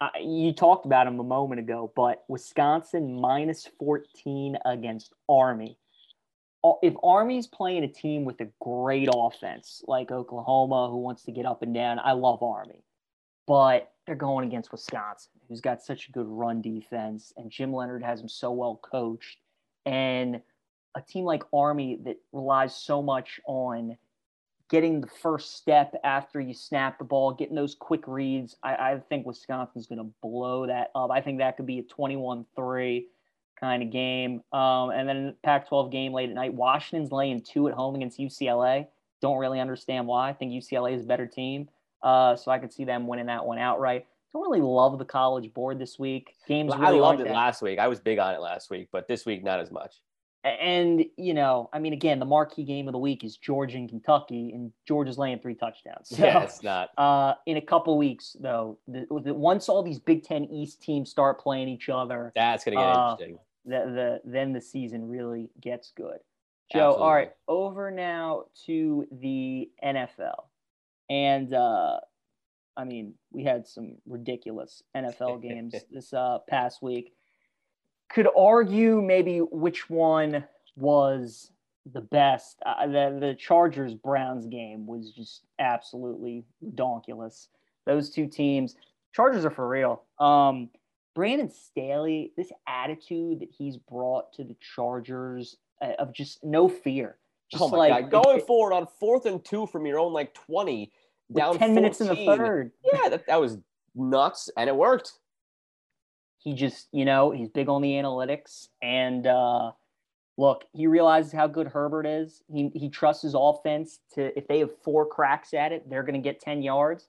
[0.00, 5.78] Uh, you talked about him a moment ago, but Wisconsin minus 14 against Army.
[6.82, 11.46] If Army's playing a team with a great offense like Oklahoma, who wants to get
[11.46, 12.82] up and down, I love Army.
[13.46, 18.02] But they're going against Wisconsin, who's got such a good run defense, and Jim Leonhard
[18.02, 19.38] has them so well coached.
[19.84, 20.40] And
[20.96, 23.96] a team like Army that relies so much on
[24.68, 29.00] getting the first step after you snap the ball, getting those quick reads, I, I
[29.08, 31.10] think Wisconsin's going to blow that up.
[31.10, 33.06] I think that could be a 21 3
[33.60, 34.42] kind of game.
[34.52, 38.18] Um, and then Pac 12 game late at night, Washington's laying two at home against
[38.18, 38.88] UCLA.
[39.22, 40.28] Don't really understand why.
[40.28, 41.68] I think UCLA is a better team.
[42.02, 44.06] Uh, so I could see them winning that one outright.
[44.32, 46.34] Don't really love the college board this week.
[46.46, 46.70] Games.
[46.70, 47.32] Well, really I loved it that.
[47.32, 47.78] last week.
[47.78, 49.94] I was big on it last week, but this week not as much.
[50.44, 53.88] And, you know, I mean, again, the marquee game of the week is Georgia and
[53.88, 56.10] Kentucky, and Georgia's laying three touchdowns.
[56.10, 56.90] So, yeah, it's not.
[56.96, 61.10] Uh, in a couple weeks, though, the, the, once all these Big Ten East teams
[61.10, 63.38] start playing each other, that's going to get uh, interesting.
[63.64, 66.18] The, the, then the season really gets good.
[66.72, 67.02] Joe, Absolutely.
[67.02, 70.44] all right, over now to the NFL.
[71.08, 72.00] And, uh,
[72.76, 77.12] I mean, we had some ridiculous NFL games this uh, past week
[78.08, 80.44] could argue maybe which one
[80.76, 81.50] was
[81.92, 82.60] the best.
[82.64, 87.48] Uh, the the Chargers Browns game was just absolutely donkulous.
[87.84, 88.76] Those two teams,
[89.12, 90.02] Chargers are for real.
[90.18, 90.70] Um,
[91.14, 97.16] Brandon Staley, this attitude that he's brought to the Chargers uh, of just no fear.
[97.50, 100.12] Just oh my like, god, going it, forward on fourth and two from your own
[100.12, 100.92] like twenty,
[101.34, 101.74] down ten 14.
[101.74, 102.72] minutes in the third.
[102.92, 103.58] Yeah, that, that was
[103.94, 105.12] nuts, and it worked
[106.46, 108.68] he just, you know, he's big on the analytics.
[108.80, 109.72] And uh,
[110.38, 112.40] look, he realizes how good Herbert is.
[112.46, 116.14] He, he trusts his offense to, if they have four cracks at it, they're going
[116.14, 117.08] to get 10 yards.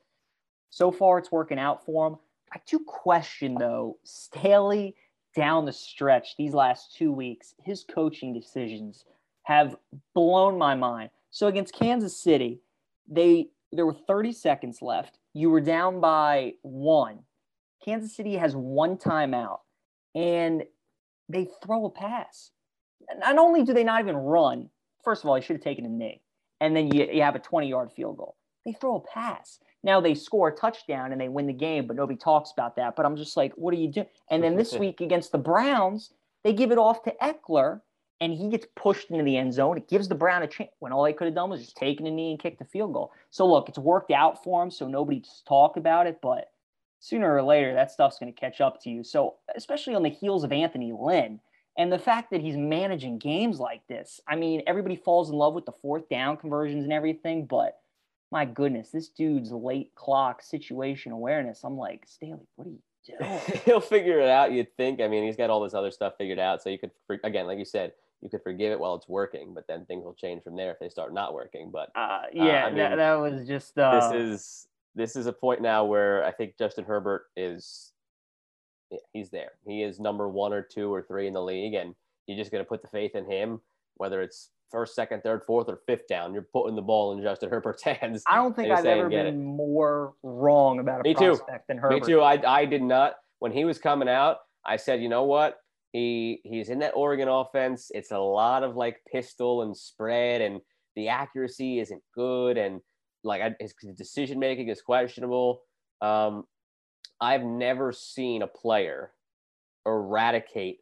[0.71, 2.15] So far, it's working out for him.
[2.51, 4.95] I do question though Staley
[5.35, 7.53] down the stretch these last two weeks.
[7.63, 9.05] His coaching decisions
[9.43, 9.75] have
[10.15, 11.11] blown my mind.
[11.29, 12.59] So against Kansas City,
[13.07, 15.19] they there were 30 seconds left.
[15.33, 17.19] You were down by one.
[17.83, 19.59] Kansas City has one timeout,
[20.15, 20.63] and
[21.29, 22.51] they throw a pass.
[23.19, 24.69] Not only do they not even run,
[25.03, 26.21] first of all, they should have taken a knee,
[26.59, 28.35] and then you, you have a 20 yard field goal.
[28.65, 29.59] They throw a pass.
[29.83, 32.95] Now they score a touchdown and they win the game, but nobody talks about that.
[32.97, 34.07] But I'm just like, what are you doing?
[34.29, 36.11] And then this week against the Browns,
[36.43, 37.81] they give it off to Ekeler
[38.19, 39.77] and he gets pushed into the end zone.
[39.77, 42.07] It gives the Brown a chance when all they could have done was just taken
[42.07, 43.11] a knee and kicked the field goal.
[43.29, 46.49] So look, it's worked out for him, so nobody just talk about it, but
[46.99, 49.03] sooner or later that stuff's going to catch up to you.
[49.03, 51.39] So especially on the heels of Anthony Lynn
[51.77, 54.19] and the fact that he's managing games like this.
[54.27, 57.77] I mean, everybody falls in love with the fourth down conversions and everything, but
[58.31, 61.61] my goodness, this dude's late clock situation awareness.
[61.63, 63.39] I'm like, Staley, what are you doing?
[63.65, 64.99] He'll figure it out, you'd think.
[65.01, 66.61] I mean, he's got all this other stuff figured out.
[66.61, 66.91] So you could,
[67.23, 70.13] again, like you said, you could forgive it while it's working, but then things will
[70.13, 71.69] change from there if they start not working.
[71.71, 74.09] But uh, yeah, uh, I mean, that, that, was just uh...
[74.11, 77.91] this is this is a point now where I think Justin Herbert is
[79.13, 79.51] he's there.
[79.65, 81.93] He is number one or two or three in the league, and
[82.25, 83.61] you're just going to put the faith in him,
[83.95, 86.33] whether it's first, second, third, fourth, or fifth down.
[86.33, 88.23] You're putting the ball in Justin Herbert's hands.
[88.27, 89.35] I don't think I've ever been it.
[89.35, 91.63] more wrong about a Me prospect too.
[91.67, 92.01] than Herbert.
[92.01, 92.21] Me too.
[92.21, 93.15] I, I did not.
[93.39, 95.59] When he was coming out, I said, you know what?
[95.97, 97.89] He he's in that Oregon offense.
[97.91, 100.61] It's a lot of like pistol and spread, and
[100.95, 102.81] the accuracy isn't good, and
[103.23, 105.63] like his decision making is questionable.
[105.99, 106.43] Um,
[107.19, 109.11] I've never seen a player
[109.87, 110.81] eradicate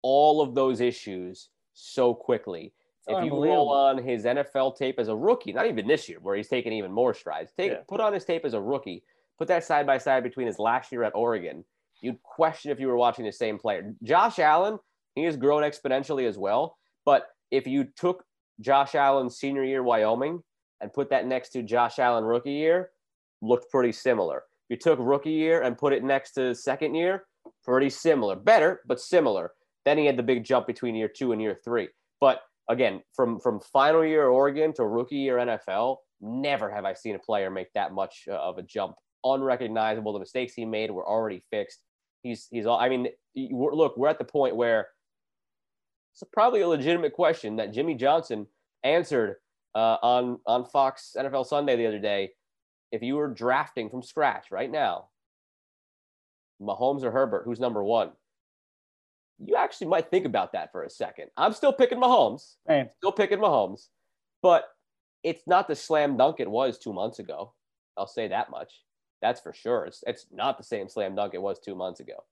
[0.00, 2.72] all of those issues so quickly.
[3.08, 6.18] It's if you roll on his NFL tape as a rookie, not even this year,
[6.22, 7.78] where he's taken even more strides, take yeah.
[7.88, 9.02] put on his tape as a rookie,
[9.38, 11.64] put that side by side between his last year at Oregon,
[12.02, 13.94] you'd question if you were watching the same player.
[14.02, 14.78] Josh Allen,
[15.14, 16.76] he has grown exponentially as well.
[17.06, 18.24] But if you took
[18.60, 20.42] Josh Allen's senior year Wyoming
[20.80, 22.90] and put that next to Josh Allen rookie year,
[23.40, 24.44] looked pretty similar.
[24.68, 27.24] If you took rookie year and put it next to second year,
[27.64, 28.36] pretty similar.
[28.36, 29.52] Better, but similar.
[29.84, 31.88] Then he had the big jump between year two and year three.
[32.20, 37.16] But again, from from final year Oregon to rookie year NFL, never have I seen
[37.16, 38.94] a player make that much uh, of a jump.
[39.24, 40.12] Unrecognizable.
[40.12, 41.80] The mistakes he made were already fixed
[42.22, 42.78] he's he's all.
[42.78, 44.88] I mean, look, we're at the point where
[46.14, 48.46] it's probably a legitimate question that Jimmy Johnson
[48.84, 49.36] answered
[49.74, 52.32] uh, on on Fox NFL Sunday the other day.
[52.90, 55.06] If you were drafting from scratch right now,
[56.60, 58.10] Mahomes or Herbert, who's number one?
[59.44, 61.28] You actually might think about that for a second.
[61.36, 62.56] I'm still picking Mahomes.
[62.68, 62.90] Hey.
[62.98, 63.88] Still picking Mahomes,
[64.42, 64.64] but
[65.24, 67.54] it's not the slam dunk it was two months ago.
[67.96, 68.82] I'll say that much.
[69.22, 69.86] That's for sure.
[69.86, 72.24] It's it's not the same slam dunk it was two months ago.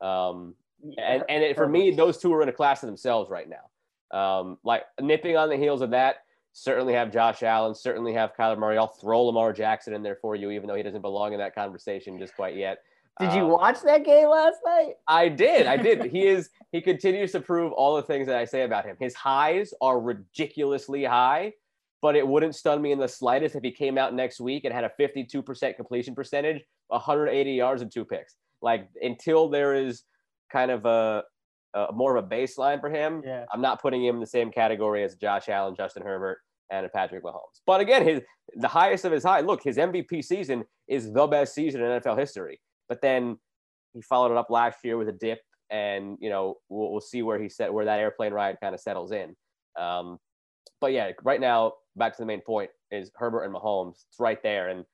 [0.00, 0.54] Um,
[0.98, 4.16] and and it, for me, those two are in a class of themselves right now.
[4.16, 6.18] Um, like nipping on the heels of that,
[6.52, 8.78] certainly have Josh Allen, certainly have Kyler Murray.
[8.78, 11.54] I'll throw Lamar Jackson in there for you, even though he doesn't belong in that
[11.54, 12.78] conversation just quite yet.
[13.20, 14.94] Did you um, watch that game last night?
[15.06, 15.66] I did.
[15.66, 16.04] I did.
[16.12, 16.50] he is.
[16.72, 18.96] He continues to prove all the things that I say about him.
[18.98, 21.52] His highs are ridiculously high,
[22.04, 24.74] but it wouldn't stun me in the slightest if he came out next week and
[24.74, 28.36] had a 52% completion percentage, 180 yards and two picks.
[28.60, 30.02] Like until there is
[30.52, 31.24] kind of a,
[31.72, 33.46] a more of a baseline for him, yeah.
[33.50, 37.24] I'm not putting him in the same category as Josh Allen, Justin Herbert, and Patrick
[37.24, 37.62] Mahomes.
[37.64, 38.20] But again, his
[38.56, 39.40] the highest of his high.
[39.40, 42.60] Look, his MVP season is the best season in NFL history.
[42.86, 43.38] But then
[43.94, 45.40] he followed it up last year with a dip,
[45.70, 48.80] and you know we'll, we'll see where he set where that airplane ride kind of
[48.82, 49.34] settles in.
[49.78, 50.18] Um,
[50.80, 54.04] but yeah, right now back to the main point is Herbert and Mahomes.
[54.08, 54.68] It's right there.
[54.68, 54.84] And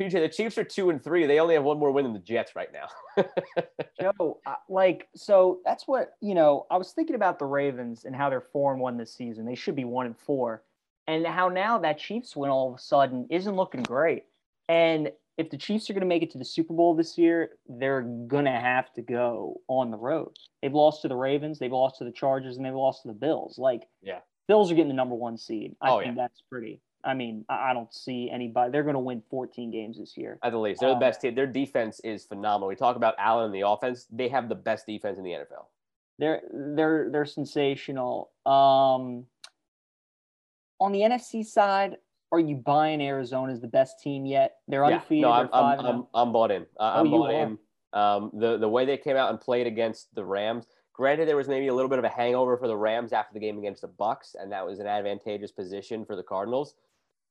[0.00, 1.26] PJ, the Chiefs are two and three.
[1.26, 3.24] They only have one more win than the Jets right now.
[4.00, 8.30] Joe, like, so that's what, you know, I was thinking about the Ravens and how
[8.30, 9.44] they're four and one this season.
[9.44, 10.62] They should be one and four.
[11.08, 14.24] And how now that Chiefs win all of a sudden isn't looking great.
[14.68, 17.50] And if the Chiefs are going to make it to the Super Bowl this year,
[17.66, 20.36] they're going to have to go on the road.
[20.60, 23.14] They've lost to the Ravens, they've lost to the Chargers, and they've lost to the
[23.14, 23.56] Bills.
[23.56, 25.76] Like, yeah, Bills are getting the number one seed.
[25.80, 26.22] I oh, think yeah.
[26.22, 26.80] that's pretty.
[27.04, 28.72] I mean, I don't see anybody.
[28.72, 30.38] They're going to win 14 games this year.
[30.42, 31.34] At the least, they're um, the best team.
[31.34, 32.68] Their defense is phenomenal.
[32.68, 34.06] We talk about Allen and the offense.
[34.10, 35.66] They have the best defense in the NFL.
[36.18, 38.30] They're they're they're sensational.
[38.44, 39.26] Um,
[40.80, 41.96] on the NFC side,
[42.32, 44.56] are you buying Arizona as the best team yet?
[44.66, 45.22] They're undefeated.
[45.22, 46.66] Yeah, no, I'm, I'm, I'm, I'm, bought in.
[46.78, 47.58] Uh, I'm oh, bought in.
[47.92, 50.66] Um, the the way they came out and played against the Rams,
[50.98, 53.38] Granted, there was maybe a little bit of a hangover for the Rams after the
[53.38, 56.74] game against the Bucs, and that was an advantageous position for the Cardinals.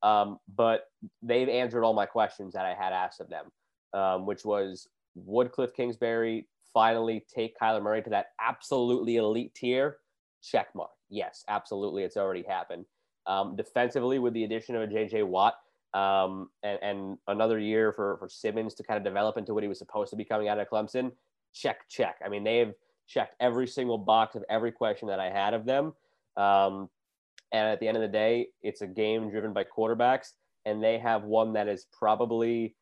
[0.02, 0.86] Um, but
[1.20, 3.44] they've answered all my questions that I had asked of them,
[3.92, 9.98] um, which was would Cliff Kingsbury finally take Kyler Murray to that absolutely elite tier?
[10.42, 10.90] Check mark.
[11.10, 12.04] Yes, absolutely.
[12.04, 12.86] It's already happened.
[13.26, 15.56] Um, defensively, with the addition of a JJ Watt
[15.92, 19.68] um, and, and another year for, for Simmons to kind of develop into what he
[19.68, 21.12] was supposed to be coming out of Clemson,
[21.52, 22.16] check, check.
[22.24, 22.72] I mean, they've
[23.08, 25.94] checked every single box of every question that I had of them.
[26.36, 26.88] Um,
[27.50, 30.32] and at the end of the day, it's a game driven by quarterbacks,
[30.66, 32.76] and they have one that is probably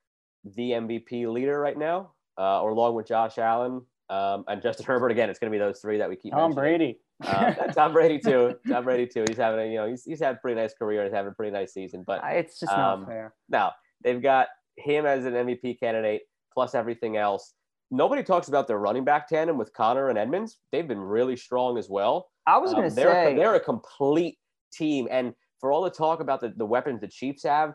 [0.45, 5.11] the MVP leader right now, uh, or along with Josh Allen um, and Justin Herbert.
[5.11, 6.33] Again, it's going to be those three that we keep.
[6.33, 6.99] Tom Brady.
[7.25, 8.57] uh, Tom Brady too.
[8.69, 9.25] Tom Brady too.
[9.29, 11.05] He's having a you know he's, he's had a pretty nice career.
[11.05, 12.03] He's having a pretty nice season.
[12.07, 13.35] But it's just um, not fair.
[13.49, 13.71] No,
[14.03, 17.55] they've got him as an MVP candidate plus everything else.
[17.91, 20.59] Nobody talks about their running back tandem with Conner and Edmonds.
[20.73, 22.31] They've been really strong as well.
[22.47, 24.39] I was going to um, they're, say they're a complete
[24.73, 27.75] team, and for all the talk about the, the weapons the Chiefs have,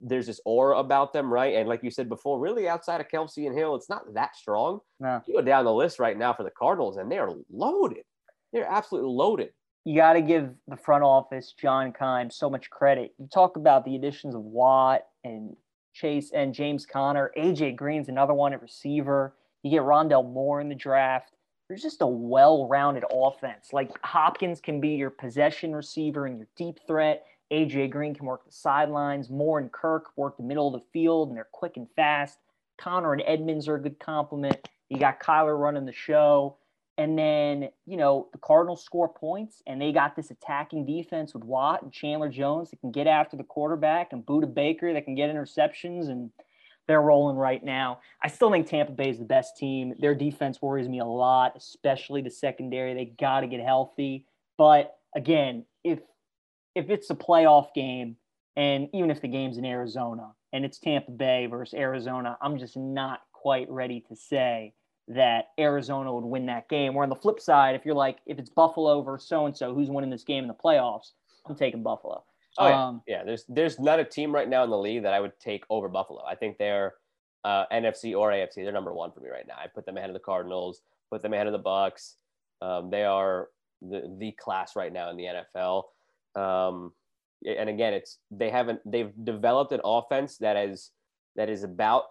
[0.00, 1.54] there's this aura about them, right?
[1.56, 4.80] And like you said before, really outside of Kelce and Hill, it's not that strong.
[4.98, 5.20] No.
[5.26, 8.04] You go down the list right now for the Cardinals, and they are loaded.
[8.52, 9.50] They're absolutely loaded.
[9.84, 13.14] You got to give the front office, John Keim, so much credit.
[13.18, 15.56] You talk about the additions of Watt and
[15.94, 17.32] Chase and James Conner.
[17.36, 19.34] AJ Green's another one at receiver.
[19.62, 21.32] You get Rondale Moore in the draft.
[21.68, 23.72] There's just a well-rounded offense.
[23.72, 27.26] Like Hopkins can be your possession receiver and your deep threat.
[27.52, 29.30] AJ Green can work the sidelines.
[29.30, 32.38] Moore and Kirk work the middle of the field, and they're quick and fast.
[32.78, 34.68] Conner and Edmonds are a good complement.
[34.88, 36.56] You got Kyler running the show.
[36.98, 41.44] And then, you know, the Cardinals score points, and they got this attacking defense with
[41.44, 45.14] Watt and Chandler Jones that can get after the quarterback, and Budda Baker that can
[45.14, 46.30] get interceptions, and
[46.88, 48.00] they're rolling right now.
[48.22, 49.94] I still think Tampa Bay is the best team.
[49.98, 52.94] Their defense worries me a lot, especially the secondary.
[52.94, 54.26] They got to get healthy.
[54.58, 56.00] But again, if
[56.74, 58.16] if it's a playoff game,
[58.56, 62.76] and even if the game's in Arizona and it's Tampa Bay versus Arizona, I'm just
[62.76, 64.74] not quite ready to say
[65.08, 66.94] that Arizona would win that game.
[66.94, 69.74] Where on the flip side, if you're like, if it's Buffalo versus so and so,
[69.74, 71.12] who's winning this game in the playoffs?
[71.46, 72.24] I'm taking Buffalo.
[72.58, 73.24] Oh yeah, um, yeah.
[73.24, 75.88] There's there's not a team right now in the league that I would take over
[75.88, 76.22] Buffalo.
[76.24, 76.94] I think they're
[77.44, 78.56] uh, NFC or AFC.
[78.56, 79.54] They're number one for me right now.
[79.56, 80.82] I put them ahead of the Cardinals.
[81.10, 82.14] Put them ahead of the Bucs.
[82.60, 83.48] Um, they are
[83.82, 85.84] the the class right now in the NFL.
[86.36, 86.92] Um,
[87.46, 90.90] and again, it's they haven't they've developed an offense that is
[91.36, 92.04] that is about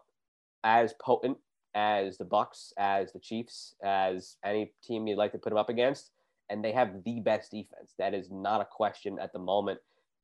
[0.64, 1.38] as potent
[1.76, 5.70] as the Bucs, as the Chiefs, as any team you'd like to put them up
[5.70, 6.12] against,
[6.50, 7.94] and they have the best defense.
[7.98, 9.80] That is not a question at the moment.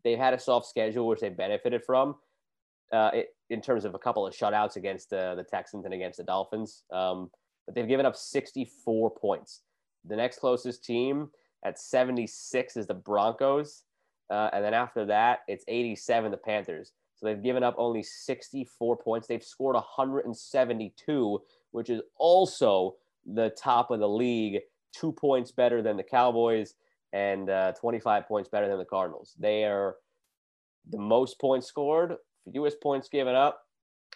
[0.05, 2.15] They've had a soft schedule, which they benefited from.
[2.93, 3.09] Uh,
[3.49, 6.83] in terms of a couple of shutouts against uh, the Texans and against the Dolphins,
[6.93, 7.31] um,
[7.65, 9.61] but they've given up 64 points.
[10.07, 11.29] The next closest team
[11.65, 13.83] at 76 is the Broncos.
[14.29, 16.93] Uh, and then after that, it's 87, the Panthers.
[17.15, 19.27] So they've given up only 64 points.
[19.27, 21.41] They've scored 172,
[21.71, 24.61] which is also the top of the league,
[24.93, 26.75] two points better than the Cowboys
[27.15, 29.35] and uh, 25 points better than the Cardinals.
[29.39, 29.95] They are
[30.89, 32.17] the most points scored,
[32.51, 33.61] fewest points given up.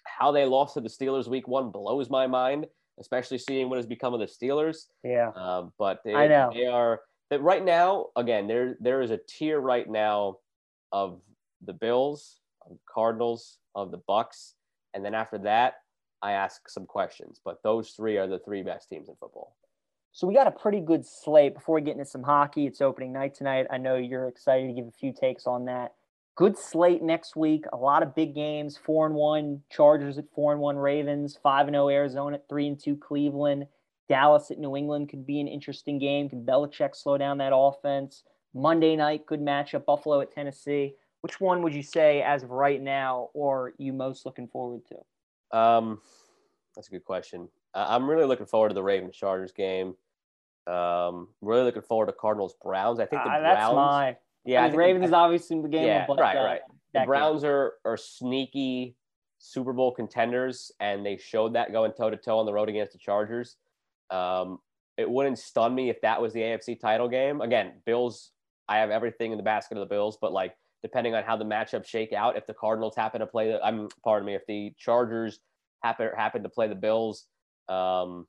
[0.04, 2.68] How they lost to the Steelers week one blows my mind,
[3.00, 4.88] especially seeing what has become of the Steelers.
[5.02, 5.32] Yeah.
[5.34, 6.52] Um, but they, I know.
[6.54, 10.40] they are that right now, again, there there is a tier right now
[10.92, 11.22] of
[11.66, 14.56] the Bills, of the Cardinals, of the Bucs,
[14.94, 15.76] and then after that,
[16.22, 17.40] I ask some questions.
[17.46, 19.56] But those three are the three best teams in football.
[20.12, 21.54] So we got a pretty good slate.
[21.54, 23.68] Before we get into some hockey, it's opening night tonight.
[23.70, 25.94] I know you're excited to give a few takes on that.
[26.36, 27.66] Good slate next week.
[27.74, 28.78] A lot of big games.
[28.78, 31.38] Four and one Chargers at four and one Ravens.
[31.42, 33.68] Five and zero Arizona at three and two Cleveland.
[34.08, 36.30] Dallas at New England could be an interesting game.
[36.30, 38.24] Can Belichick slow down that offense?
[38.56, 39.86] Monday night, good matchup.
[39.86, 40.96] Buffalo at Tennessee.
[41.22, 45.58] Which one would you say, as of right now, or you most looking forward to?
[45.58, 46.02] Um,
[46.76, 47.50] that's a good question.
[47.74, 49.96] I'm really looking forward to the Ravens Chargers game.
[50.68, 53.00] Um, really looking forward to Cardinals Browns.
[53.00, 53.58] I think the uh, Browns.
[53.58, 54.16] That's my.
[54.46, 55.86] Yeah, I mean, Ravens the, obviously the game.
[55.86, 56.62] Yeah, but, right, uh, right.
[56.94, 57.52] The Browns game.
[57.52, 58.96] are are sneaky
[59.40, 62.94] Super Bowl contenders, and they showed that going toe to toe on the road against
[62.94, 63.58] the Chargers.
[64.10, 64.60] Um,
[64.98, 67.42] it wouldn't stun me if that was the AFC title game.
[67.42, 68.32] Again, Bills,
[68.68, 71.46] I have everything in the basket of the Bills, but like depending on how the
[71.46, 74.74] matchups shake out, if the Cardinals happen to play the, I'm pardon me, if the
[74.78, 75.40] Chargers
[75.84, 77.28] happen happen to play the Bills,
[77.70, 78.28] um,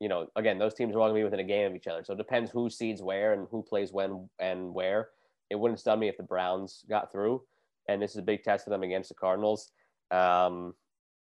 [0.00, 2.04] you know, again, those teams are all gonna be within a game of each other.
[2.04, 5.08] So it depends who seeds where and who plays when and where.
[5.50, 7.42] It wouldn't stun me if the Browns got through,
[7.88, 9.72] and this is a big test for them against the Cardinals.
[10.10, 10.74] Um,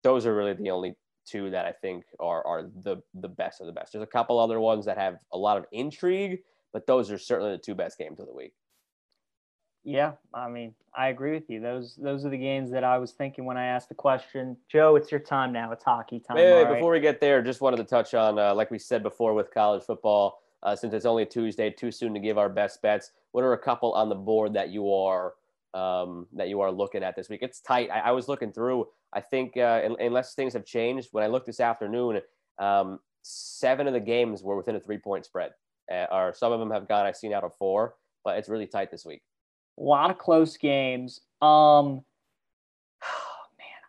[0.03, 0.95] those are really the only
[1.25, 3.93] two that I think are are the the best of the best.
[3.93, 6.39] There's a couple other ones that have a lot of intrigue,
[6.73, 8.53] but those are certainly the two best games of the week.
[9.85, 11.61] Yeah, I mean, I agree with you.
[11.61, 14.57] Those those are the games that I was thinking when I asked the question.
[14.67, 15.71] Joe, it's your time now.
[15.71, 16.37] It's hockey time.
[16.37, 19.03] Wait, wait, before we get there, just wanted to touch on, uh, like we said
[19.03, 22.81] before with college football, uh, since it's only Tuesday, too soon to give our best
[22.81, 23.11] bets.
[23.31, 25.35] What are a couple on the board that you are
[25.75, 27.43] um, that you are looking at this week?
[27.43, 27.91] It's tight.
[27.91, 28.87] I, I was looking through.
[29.13, 32.21] I think uh, unless things have changed, when I looked this afternoon,
[32.57, 35.51] um, seven of the games were within a three point spread,
[35.91, 37.05] uh, or some of them have gone.
[37.05, 39.21] I've seen out of four, but it's really tight this week.
[39.77, 41.21] A lot of close games.
[41.41, 42.03] Um,
[43.57, 43.81] man,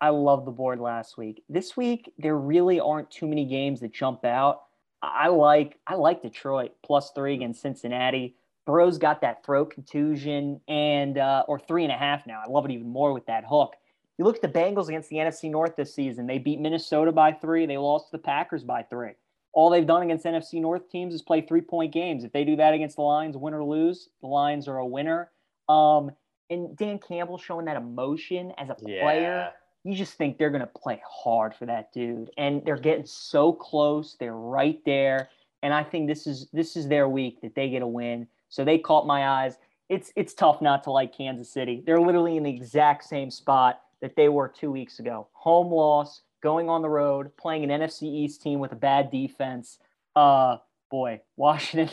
[0.00, 1.42] I love the board last week.
[1.48, 4.62] This week, there really aren't too many games that jump out.
[5.02, 8.36] I like I like Detroit plus three against Cincinnati.
[8.66, 12.42] Burrow's got that throat contusion and uh, or three and a half now.
[12.44, 13.74] I love it even more with that hook.
[14.16, 16.26] You look at the Bengals against the NFC North this season.
[16.26, 17.66] They beat Minnesota by three.
[17.66, 19.12] They lost to the Packers by three.
[19.54, 22.24] All they've done against NFC North teams is play three point games.
[22.24, 25.30] If they do that against the Lions, win or lose, the Lions are a winner.
[25.68, 26.10] Um,
[26.50, 29.50] and Dan Campbell showing that emotion as a player.
[29.84, 29.90] Yeah.
[29.90, 32.30] You just think they're going to play hard for that dude.
[32.38, 34.16] And they're getting so close.
[34.18, 35.28] They're right there.
[35.62, 38.26] And I think this is this is their week that they get a win.
[38.48, 39.56] So they caught my eyes.
[39.88, 41.82] It's it's tough not to like Kansas City.
[41.84, 45.28] They're literally in the exact same spot that they were two weeks ago.
[45.32, 49.78] Home loss, going on the road, playing an NFC East team with a bad defense.
[50.14, 50.58] Uh,
[50.90, 51.92] boy, Washington.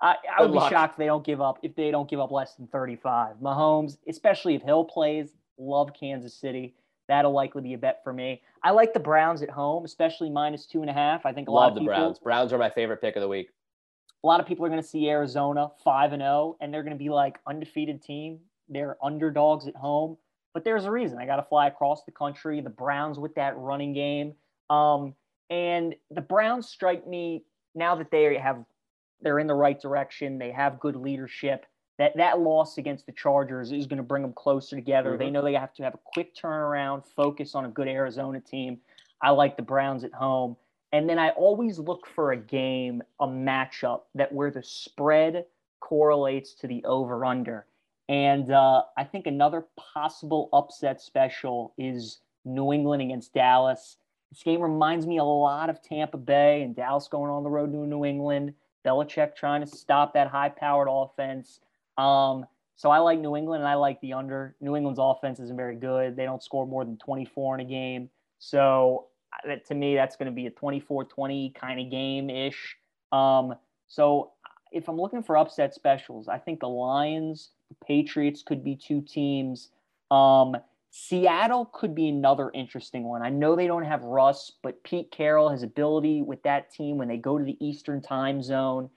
[0.00, 2.30] I, I would be shocked if they don't give up if they don't give up
[2.30, 3.36] less than 35.
[3.42, 6.76] Mahomes, especially if Hill plays, love Kansas City.
[7.08, 8.42] That'll likely be a bet for me.
[8.62, 11.24] I like the Browns at home, especially minus two and a half.
[11.24, 12.18] I think a love lot of the people, Browns.
[12.18, 13.48] Browns are my favorite pick of the week.
[14.22, 16.82] A lot of people are going to see Arizona five and zero, oh, and they're
[16.82, 18.40] going to be like undefeated team.
[18.68, 20.16] They're underdogs at home,
[20.56, 21.18] but there's a reason.
[21.18, 22.62] I got to fly across the country.
[22.62, 24.32] The Browns with that running game,
[24.70, 25.12] um,
[25.50, 27.44] and the Browns strike me
[27.74, 28.64] now that they have
[29.20, 30.38] they're in the right direction.
[30.38, 31.66] They have good leadership
[31.98, 35.10] that that loss against the Chargers is going to bring them closer together.
[35.10, 35.18] Mm-hmm.
[35.18, 38.78] They know they have to have a quick turnaround, focus on a good Arizona team.
[39.20, 40.56] I like the Browns at home.
[40.90, 45.44] And then I always look for a game, a matchup that where the spread
[45.80, 47.66] correlates to the over under.
[48.08, 53.96] And uh, I think another possible upset special is New England against Dallas.
[54.30, 57.72] This game reminds me a lot of Tampa Bay and Dallas going on the road
[57.72, 58.54] to New England.
[58.84, 61.60] Belichick trying to stop that high powered offense.
[61.98, 62.46] Um,
[62.76, 64.54] so I like New England and I like the under.
[64.60, 66.14] New England's offense isn't very good.
[66.14, 68.10] They don't score more than 24 in a game.
[68.38, 72.76] So uh, that, to me, that's going to be a 24-20 kind of game ish.
[73.12, 73.54] Um,
[73.88, 74.32] so
[74.72, 79.00] if I'm looking for upset specials, I think the Lions, the Patriots could be two
[79.00, 79.70] teams.
[80.10, 80.56] Um,
[80.90, 83.22] Seattle could be another interesting one.
[83.22, 87.08] I know they don't have Russ, but Pete Carroll, his ability with that team when
[87.08, 88.88] they go to the Eastern time zone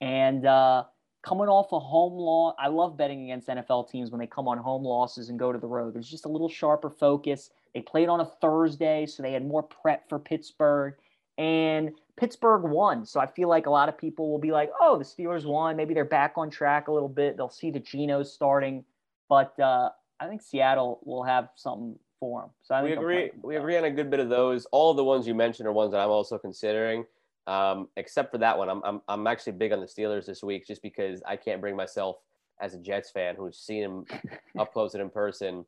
[0.00, 0.84] and uh,
[1.22, 2.54] coming off a home loss.
[2.58, 5.58] I love betting against NFL teams when they come on home losses and go to
[5.58, 5.94] the road.
[5.94, 7.50] There's just a little sharper focus.
[7.74, 10.94] They played on a Thursday, so they had more prep for Pittsburgh.
[11.38, 13.06] And Pittsburgh won.
[13.06, 15.76] So I feel like a lot of people will be like, oh, the Steelers won.
[15.76, 17.36] Maybe they're back on track a little bit.
[17.36, 18.84] They'll see the Genos starting.
[19.28, 22.50] But uh, I think Seattle will have something for them.
[22.62, 23.30] So I we agree.
[23.42, 24.66] We agree on a good bit of those.
[24.66, 27.04] All of the ones you mentioned are ones that I'm also considering.
[27.46, 30.66] Um, except for that one, I'm, I'm I'm actually big on the Steelers this week,
[30.66, 32.16] just because I can't bring myself
[32.60, 34.04] as a Jets fan who's seen him
[34.58, 35.64] up close and in person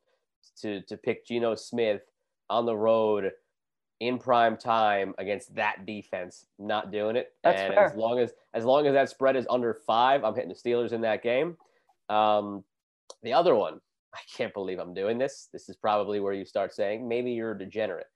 [0.61, 2.01] to to pick Geno Smith
[2.49, 3.31] on the road
[4.01, 6.47] in prime time against that defense.
[6.59, 7.31] Not doing it.
[7.43, 7.85] That's and fair.
[7.85, 10.91] as long as as long as that spread is under five, I'm hitting the Steelers
[10.91, 11.55] in that game.
[12.09, 12.65] Um,
[13.23, 13.79] the other one,
[14.13, 15.47] I can't believe I'm doing this.
[15.53, 18.07] This is probably where you start saying maybe you're a degenerate.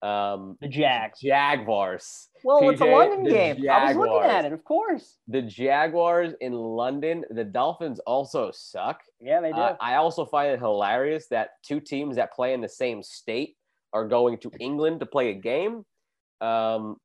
[0.00, 1.20] Um, the Jags.
[1.20, 2.28] Jaguars.
[2.42, 3.56] Well, PJ, it's a London game.
[3.56, 3.80] Jaguars.
[3.82, 5.18] I was looking at it, of course.
[5.28, 7.24] The Jaguars in London.
[7.30, 9.00] The Dolphins also suck.
[9.20, 9.58] Yeah, they do.
[9.58, 13.56] Uh, I also find it hilarious that two teams that play in the same state
[13.92, 15.84] are going to England to play a game.
[16.40, 16.96] Um,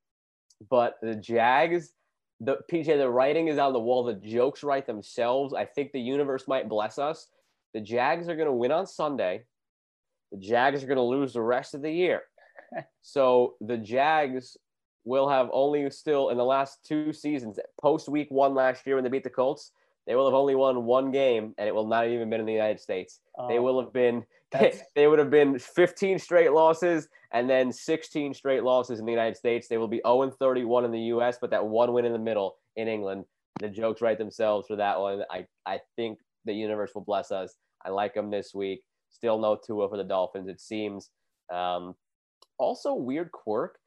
[0.70, 1.92] but the Jags,
[2.40, 4.04] the PJ, the writing is on the wall.
[4.04, 5.54] The jokes write themselves.
[5.54, 7.28] I think the universe might bless us.
[7.74, 9.44] The Jags are going to win on Sunday.
[10.32, 12.24] The Jags are going to lose the rest of the year
[13.02, 14.58] so the Jags
[15.06, 19.04] will have only still in the last two seasons, post week one last year when
[19.04, 19.72] they beat the Colts,
[20.08, 22.46] they will have only won one game and it will not have even been in
[22.46, 23.20] the United States.
[23.48, 28.34] they will have been they, they would have been 15 straight losses and then 16
[28.34, 29.68] straight losses in the United States.
[29.68, 32.56] They will be 0 31 in the US, but that one win in the middle
[32.78, 33.26] in England.
[33.60, 35.24] The jokes write themselves for that one.
[35.30, 37.56] I, I think the universe will bless us.
[37.86, 38.84] I like them this week.
[39.10, 40.48] Still no Tua for the Dolphins.
[40.48, 41.10] It seems
[41.52, 41.96] um,
[42.58, 43.78] also, weird quirk.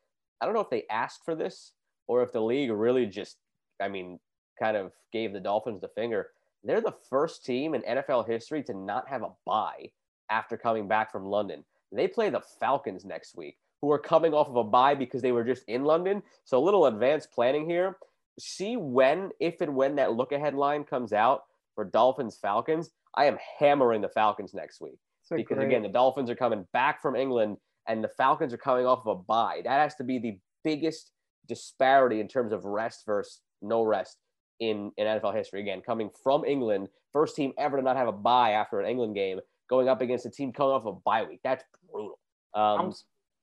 [0.40, 1.72] I don't know if they asked for this
[2.08, 3.36] or if the league really just,
[3.80, 4.18] I mean,
[4.61, 6.28] kind of gave the Dolphins the finger.
[6.62, 9.90] they're the first team in NFL history to not have a bye
[10.30, 11.64] after coming back from London.
[11.92, 15.32] They play the Falcons next week, who are coming off of a bye because they
[15.32, 16.22] were just in London.
[16.44, 17.96] So a little advanced planning here.
[18.38, 21.42] See when, if and when that look ahead line comes out
[21.74, 22.90] for Dolphins Falcons.
[23.14, 24.98] I am hammering the Falcons next week
[25.30, 25.66] because great.
[25.66, 27.56] again, the Dolphins are coming back from England
[27.88, 29.62] and the Falcons are coming off of a bye.
[29.64, 31.12] That has to be the biggest
[31.48, 34.18] disparity in terms of rest versus no rest
[34.61, 35.61] in, in NFL history.
[35.61, 39.14] Again, coming from England, first team ever to not have a bye after an England
[39.14, 41.40] game, going up against a team coming off a bye week.
[41.42, 42.18] That's brutal.
[42.54, 42.94] Um,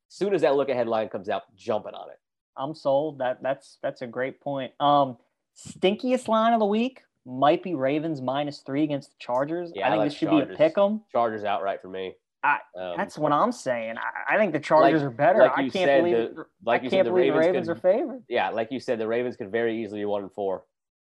[0.08, 2.20] soon as that look ahead line comes out, jumping on it.
[2.56, 3.20] I'm sold.
[3.20, 4.72] That that's that's a great point.
[4.80, 5.18] Um,
[5.56, 9.72] stinkiest line of the week might be Ravens minus three against the Chargers.
[9.76, 10.48] Yeah, I think I like this should Chargers.
[10.48, 11.02] be a pick 'em.
[11.12, 12.14] Chargers outright for me.
[12.44, 13.96] I, um, that's what I'm saying.
[13.98, 15.40] I, I think the Chargers like, are better.
[15.40, 16.36] Like I can't said, believe.
[16.36, 18.24] The, like I can't said, believe the Ravens, Ravens could, are favored.
[18.30, 20.64] Yeah, like you said, the Ravens could very easily be one and four.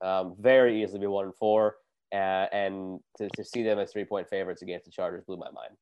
[0.03, 1.77] Um, very easily be one and four,
[2.11, 5.49] uh, and to, to see them as three point favorites against the Chargers blew my
[5.51, 5.77] mind.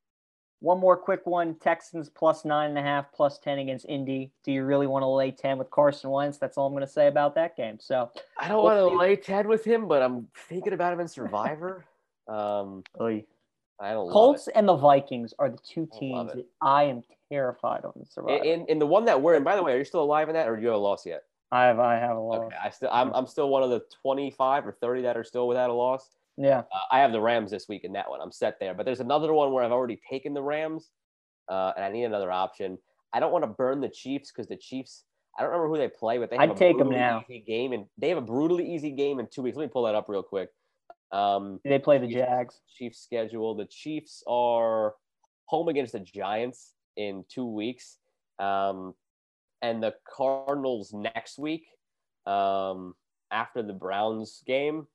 [0.60, 4.30] One more quick one: Texans plus nine and a half, plus ten against Indy.
[4.44, 6.38] Do you really want to lay ten with Carson Wentz?
[6.38, 7.78] That's all I'm going to say about that game.
[7.80, 11.08] So I don't want to lay ten with him, but I'm thinking about him in
[11.08, 11.84] Survivor.
[12.28, 13.24] Um, Oy.
[13.80, 14.08] I don't.
[14.08, 18.06] Colts and the Vikings are the two teams I that I am terrified of in
[18.06, 18.44] Survivor.
[18.44, 20.34] In, in the one that we're in, by the way, are you still alive in
[20.34, 21.24] that, or do you have a loss yet?
[21.52, 21.78] I have.
[21.78, 22.46] I have a loss.
[22.46, 22.88] Okay, I still.
[22.90, 23.12] I'm.
[23.12, 26.08] I'm still one of the 25 or 30 that are still without a loss.
[26.38, 26.60] Yeah.
[26.60, 28.20] Uh, I have the Rams this week in that one.
[28.22, 28.72] I'm set there.
[28.72, 30.88] But there's another one where I've already taken the Rams,
[31.50, 32.78] uh, and I need another option.
[33.12, 35.04] I don't want to burn the Chiefs because the Chiefs.
[35.38, 37.24] I don't remember who they play, but they have I'd a take them now.
[37.28, 39.56] easy game, and they have a brutally easy game in two weeks.
[39.56, 40.50] Let me pull that up real quick.
[41.10, 42.60] Um, they play the Jags.
[42.76, 43.54] Chiefs schedule.
[43.54, 44.94] The Chiefs are
[45.46, 47.98] home against the Giants in two weeks,
[48.38, 48.94] um,
[49.62, 51.66] and the Cardinals next week
[52.26, 52.94] um,
[53.30, 54.86] after the Browns game.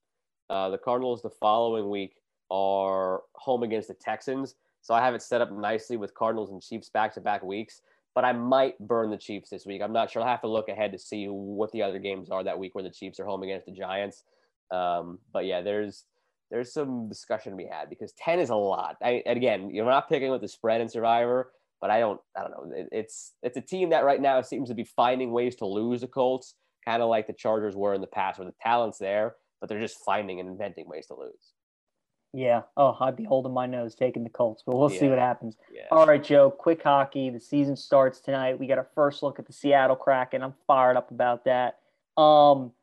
[0.50, 2.16] Uh, the Cardinals the following week
[2.52, 4.56] are home against the Texans.
[4.82, 7.82] So I have it set up nicely with Cardinals and Chiefs back to back weeks.
[8.16, 9.82] But I might burn the Chiefs this week.
[9.82, 10.22] I'm not sure.
[10.22, 12.84] I'll have to look ahead to see what the other games are that week where
[12.84, 14.24] the Chiefs are home against the Giants.
[14.72, 16.06] Um, but yeah, there's
[16.50, 18.96] there's some discussion to be had because 10 is a lot.
[19.04, 21.52] I, again, you're not picking with the spread in Survivor,
[21.82, 22.76] but I don't I don't know.
[22.76, 26.02] It, it's it's a team that right now seems to be finding ways to lose
[26.02, 26.56] the Colts,
[26.86, 29.80] kind of like the Chargers were in the past, where the talent's there, but they're
[29.80, 31.54] just finding and inventing ways to lose.
[32.34, 32.64] Yeah.
[32.76, 35.00] Oh, I'd be holding my nose taking the Colts, but we'll yeah.
[35.00, 35.56] see what happens.
[35.74, 35.84] Yeah.
[35.92, 36.52] All right, Joe.
[36.52, 37.30] Quick hockey.
[37.30, 38.60] The season starts tonight.
[38.60, 40.44] We got our first look at the Seattle Kraken.
[40.44, 41.80] I'm fired up about that.
[42.16, 42.74] Um,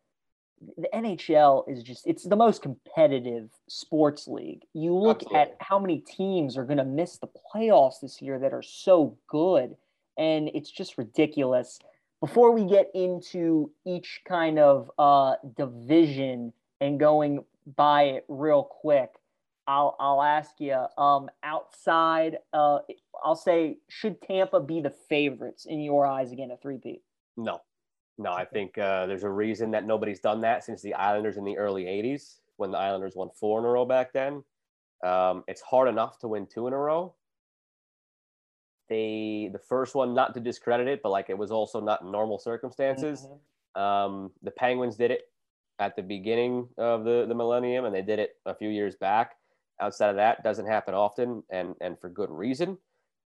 [0.79, 4.63] the NHL is just it's the most competitive sports league.
[4.73, 5.41] You look Absolutely.
[5.41, 9.17] at how many teams are going to miss the playoffs this year that are so
[9.29, 9.77] good
[10.17, 11.79] and it's just ridiculous.
[12.21, 17.45] Before we get into each kind of uh, division and going
[17.77, 19.11] by it real quick,
[19.67, 22.79] I'll I'll ask you um, outside uh,
[23.23, 27.01] I'll say should Tampa be the favorites in your eyes again at 3 P?
[27.37, 27.61] No.
[28.17, 31.45] No, I think uh, there's a reason that nobody's done that since the Islanders in
[31.45, 34.45] the early 80s when the Islanders won four in a row back then.
[35.05, 37.15] Um, it's hard enough to win two in a row.
[38.89, 42.39] They, the first one, not to discredit it, but like it was also not normal
[42.39, 43.27] circumstances.
[43.27, 43.83] Mm-hmm.
[43.83, 45.23] Um, the Penguins did it
[45.81, 49.33] at the beginning of the, the millennium and they did it a few years back.
[49.81, 52.79] Outside of that, doesn't happen often and, and for good reason.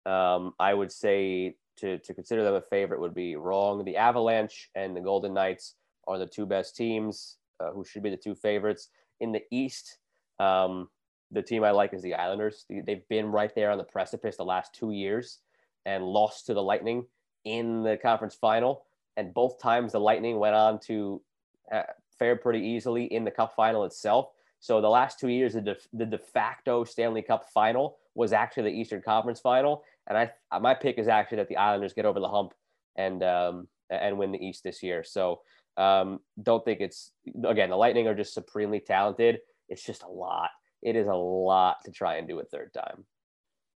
[0.06, 3.84] Um, I would say to, to consider them a favorite would be wrong.
[3.84, 5.74] The Avalanche and the Golden Knights
[6.06, 8.88] are the two best teams uh, who should be the two favorites.
[9.20, 9.98] In the East,
[10.38, 10.88] um,
[11.30, 12.64] the team I like is the Islanders.
[12.68, 15.38] They've been right there on the precipice the last two years
[15.84, 17.04] and lost to the Lightning
[17.44, 18.84] in the conference final.
[19.16, 21.20] And both times the Lightning went on to
[21.72, 21.82] uh,
[22.18, 24.30] fare pretty easily in the cup final itself.
[24.60, 28.64] So the last two years, the de, the de facto Stanley Cup final was actually
[28.64, 32.18] the Eastern Conference final, and I my pick is actually that the Islanders get over
[32.18, 32.54] the hump
[32.96, 35.04] and um, and win the East this year.
[35.04, 35.42] So
[35.76, 37.12] um, don't think it's
[37.44, 39.40] again the Lightning are just supremely talented.
[39.68, 40.50] It's just a lot.
[40.82, 43.04] It is a lot to try and do a third time.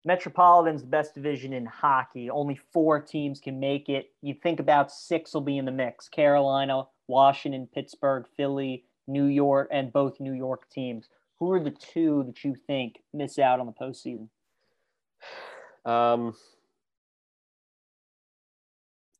[0.04, 2.30] Metropolitan's the best division in hockey.
[2.30, 4.06] Only four teams can make it.
[4.22, 9.68] You think about six will be in the mix: Carolina, Washington, Pittsburgh, Philly, New York,
[9.72, 11.08] and both New York teams.
[11.38, 14.28] Who are the two that you think miss out on the postseason?
[15.84, 16.34] Um,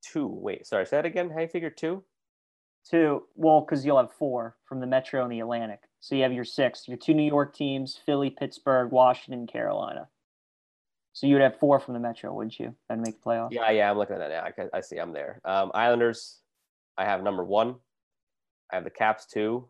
[0.03, 0.27] two.
[0.27, 0.87] Wait, sorry.
[0.87, 1.31] Say that again.
[1.31, 2.03] How you figure two?
[2.89, 3.25] Two.
[3.35, 5.81] Well, because you'll have four from the Metro and the Atlantic.
[6.01, 6.89] So you have your six.
[6.89, 10.09] Your two New York teams: Philly, Pittsburgh, Washington, Carolina.
[11.13, 12.75] So you would have four from the Metro, wouldn't you?
[12.89, 13.53] That'd make the playoffs.
[13.53, 13.91] Yeah, yeah.
[13.91, 14.65] I'm looking at that now.
[14.73, 14.99] I, I see.
[14.99, 15.41] I'm there.
[15.45, 16.39] Um, Islanders.
[16.97, 17.77] I have number one.
[18.71, 19.67] I have the Caps two.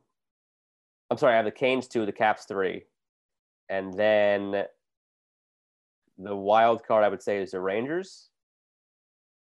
[1.11, 2.84] I'm sorry, I have the Canes two, the Caps three,
[3.68, 4.64] and then
[6.23, 8.29] the wild card I would say is the Rangers,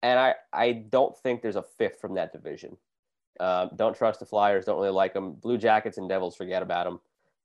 [0.03, 2.77] and I I don't think there's a fifth from that division.
[3.41, 4.65] Uh, don't trust the Flyers.
[4.65, 5.33] Don't really like them.
[5.35, 7.01] Blue Jackets and Devils, forget about them.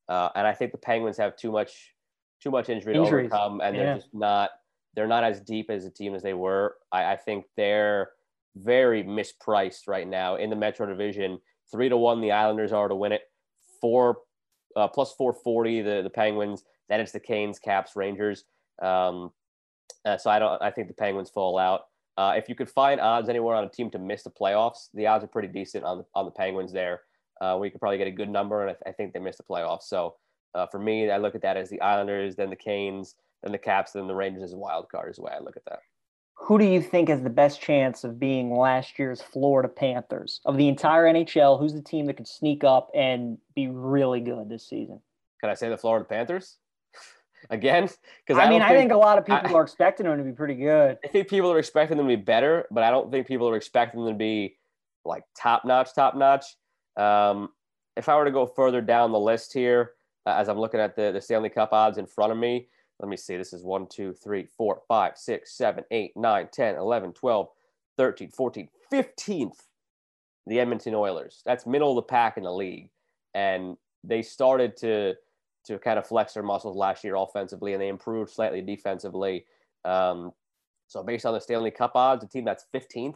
[0.10, 1.94] Uh, and I think the Penguins have too much
[2.42, 3.30] too much injury Injuries.
[3.30, 4.50] to overcome, and they're just not
[4.96, 6.76] they're not as deep as a team as they were.
[6.92, 8.12] I, I think they're
[8.56, 11.40] very mispriced right now in the Metro Division.
[11.72, 13.22] Three to one, the Islanders are to win it.
[13.80, 14.18] Four
[14.76, 16.64] uh, plus four forty, the the Penguins.
[16.90, 18.44] Then it's the Canes, Caps, Rangers.
[18.82, 19.32] Um,
[20.06, 20.62] uh, so I don't.
[20.62, 21.88] I think the Penguins fall out.
[22.18, 25.08] Uh, if you could find odds anywhere on a team to miss the playoffs, the
[25.08, 27.02] odds are pretty decent on the on the Penguins there.
[27.42, 29.40] Uh, we could probably get a good number, and I, th- I think they missed
[29.40, 29.84] the playoffs.
[29.84, 30.16] So
[30.54, 33.58] uh, for me, I look at that as the Islanders, then the Canes, then the
[33.58, 35.80] Caps, then the Rangers as a wild card is the way I look at that.
[36.36, 40.58] Who do you think has the best chance of being last year's Florida Panthers of
[40.58, 41.60] the entire NHL?
[41.60, 45.00] Who's the team that could sneak up and be really good this season?
[45.42, 46.58] Can I say the Florida Panthers?
[47.50, 47.90] Again,
[48.26, 50.18] because I, I, mean, think, I think a lot of people I, are expecting them
[50.18, 50.98] to be pretty good.
[51.04, 53.56] I think people are expecting them to be better, but I don't think people are
[53.56, 54.58] expecting them to be
[55.06, 56.46] like top notch, top notch.
[56.96, 57.50] Um,
[57.96, 59.92] if I were to go further down the list here,
[60.26, 62.68] uh, as I'm looking at the, the Stanley Cup odds in front of me,
[63.00, 63.38] let me see.
[63.38, 67.48] This is 1, 2, 3, 4, 5, 6, 7, 8, 9, 10, 11, 12,
[67.98, 69.58] 13, 14, 15th.
[70.46, 71.42] The Edmonton Oilers.
[71.46, 72.90] That's middle of the pack in the league.
[73.34, 75.16] And they started to
[75.66, 79.46] to kind of flex their muscles last year offensively, and they improved slightly defensively.
[79.86, 80.32] Um,
[80.88, 83.16] so based on the Stanley Cup odds, a team that's 15th,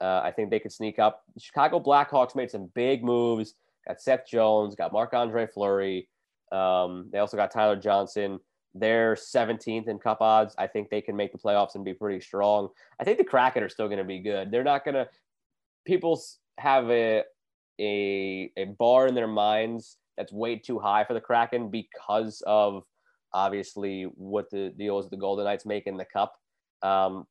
[0.00, 1.24] uh, I think they could sneak up.
[1.38, 3.54] Chicago Blackhawks made some big moves.
[3.86, 6.08] Got Seth Jones, got Marc Andre Fleury.
[6.52, 8.40] Um, they also got Tyler Johnson.
[8.74, 10.54] They're 17th in cup odds.
[10.58, 12.68] I think they can make the playoffs and be pretty strong.
[13.00, 14.50] I think the Kraken are still going to be good.
[14.50, 15.08] They're not going to.
[15.84, 16.20] People
[16.58, 17.24] have a
[17.80, 22.84] a a bar in their minds that's way too high for the Kraken because of
[23.32, 26.34] obviously what the deals the Golden Knights make in the cup.
[26.82, 27.26] Um,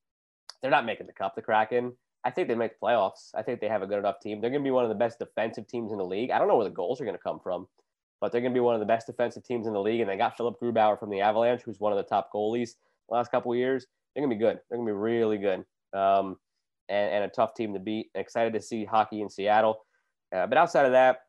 [0.62, 1.36] they're not making the cup.
[1.36, 1.94] The Kraken.
[2.26, 3.30] I think they make the playoffs.
[3.34, 4.42] I think they have a good enough team.
[4.42, 6.32] They're going to be one of the best defensive teams in the league.
[6.32, 7.68] I don't know where the goals are going to come from
[8.22, 10.02] but they're going to be one of the best defensive teams in the league.
[10.02, 12.72] And they got Philipp Grubauer from the Avalanche, who's one of the top goalies
[13.08, 13.86] the last couple years.
[14.14, 14.60] They're going to be good.
[14.70, 15.64] They're going to be really good
[15.94, 16.38] um,
[16.90, 18.10] and, and, a tough team to beat.
[18.16, 19.86] Excited to see hockey in Seattle.
[20.36, 21.22] Uh, but outside of that,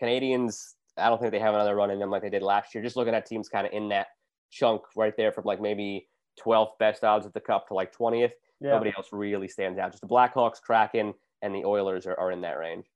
[0.00, 2.82] Canadiens, I don't think they have another run in them like they did last year.
[2.82, 4.08] Just looking at teams kind of in that
[4.50, 6.08] chunk right there from like maybe
[6.44, 8.32] 12th best odds at the cup to like 20th.
[8.60, 8.70] Yeah.
[8.70, 9.90] Nobody else really stands out.
[9.90, 12.86] Just the Blackhawks, Kraken, and the Oilers are, are in that range.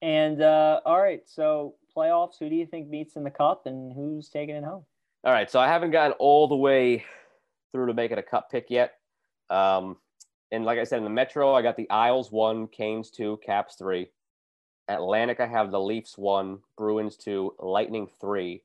[0.00, 3.92] And uh, all right, so playoffs, who do you think beats in the cup and
[3.92, 4.84] who's taking it home?
[5.24, 7.04] All right, so I haven't gotten all the way
[7.70, 8.94] through to make it a cup pick yet.
[9.48, 9.96] Um,
[10.50, 13.76] and like I said, in the Metro, I got the Isles one, Canes two, Caps
[13.78, 14.10] three.
[14.94, 18.62] Atlantic, I have the Leafs one, Bruins two, Lightning three.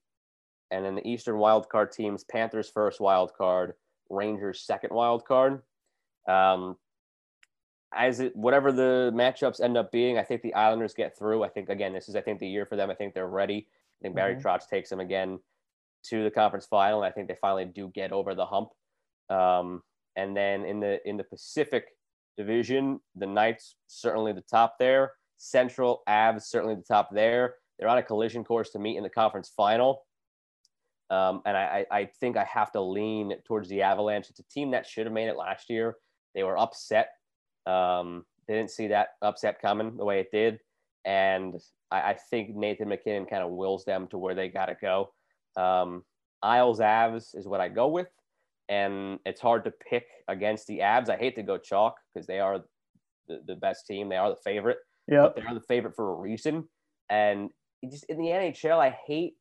[0.70, 3.74] And then the Eastern wild card teams, Panthers first wild card,
[4.10, 5.62] Rangers second wild card.
[6.28, 6.78] Um,
[7.94, 11.44] as it whatever the matchups end up being, I think the Islanders get through.
[11.44, 12.90] I think again, this is I think the year for them.
[12.90, 13.68] I think they're ready.
[13.70, 14.46] I think Barry mm-hmm.
[14.46, 15.40] Trotz takes them again
[16.10, 17.02] to the conference final.
[17.02, 18.70] And I think they finally do get over the hump.
[19.30, 19.84] Um,
[20.16, 21.86] and then in the in the Pacific
[22.36, 25.14] Division, the Knights certainly the top there.
[25.38, 27.56] Central Avs certainly the top there.
[27.78, 30.04] They're on a collision course to meet in the conference final.
[31.10, 34.30] Um, and I, I think I have to lean towards the Avalanche.
[34.30, 35.96] It's a team that should have made it last year.
[36.36, 37.10] They were upset
[37.68, 40.60] um, they didn't see that upset coming the way it did.
[41.06, 41.56] And
[41.92, 45.12] I, I think Nathan MacKinnon kind of wills them to where they got to go.
[45.62, 46.04] Um,
[46.42, 48.08] Isles Avs is what I go with.
[48.70, 51.10] And it's hard to pick against the Avs.
[51.10, 52.60] I hate to go chalk because they are
[53.28, 54.10] the, the best team.
[54.10, 54.78] They are the favorite.
[55.08, 55.30] Yeah.
[55.36, 56.68] They're the favorite for a reason.
[57.10, 57.50] And
[57.90, 59.36] just in the NHL, I hate,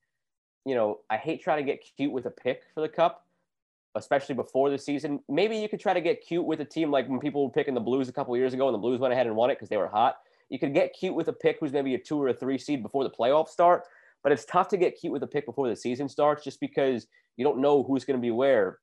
[0.65, 3.27] you know, I hate trying to get cute with a pick for the cup
[3.97, 5.21] especially before the season.
[5.29, 7.75] Maybe you could try to get cute with a team like when people were picking
[7.75, 9.69] the Blues a couple years ago and the Blues went ahead and won it because
[9.69, 10.17] they were hot.
[10.51, 12.83] You could get cute with a pick who's maybe a two or a three seed
[12.83, 13.85] before the playoffs start,
[14.23, 17.07] but it's tough to get cute with a pick before the season starts just because
[17.37, 18.79] you don't know who's going to be where.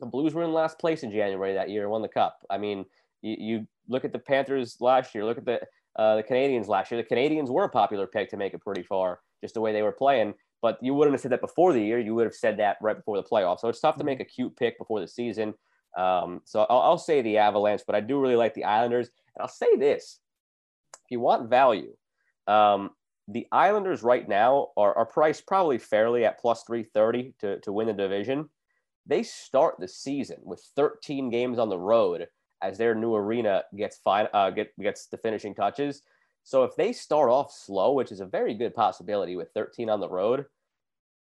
[0.00, 2.38] The Blues were in last place in January that year and won the cup.
[2.50, 2.86] I mean,
[3.22, 5.60] you, you look at the Panthers last year, look at the
[5.98, 7.02] uh, the Canadiens last year.
[7.02, 9.82] The Canadiens were a popular pick to make it pretty far, just the way they
[9.82, 10.34] were playing.
[10.62, 11.98] But you wouldn't have said that before the year.
[11.98, 13.60] You would have said that right before the playoffs.
[13.60, 15.54] So it's tough to make a cute pick before the season.
[15.96, 19.08] Um, so I'll, I'll, say the Avalanche, but I do really like the Islanders.
[19.34, 20.20] And I'll say this:
[21.04, 21.94] if you want value,
[22.46, 22.90] um,
[23.28, 27.72] the Islanders right now are, are priced probably fairly at plus three thirty to to
[27.72, 28.50] win the division.
[29.06, 32.26] They start the season with 13 games on the road
[32.62, 36.02] as their new arena gets fine uh, get, gets the finishing touches.
[36.44, 40.00] So if they start off slow, which is a very good possibility with 13 on
[40.00, 40.46] the road,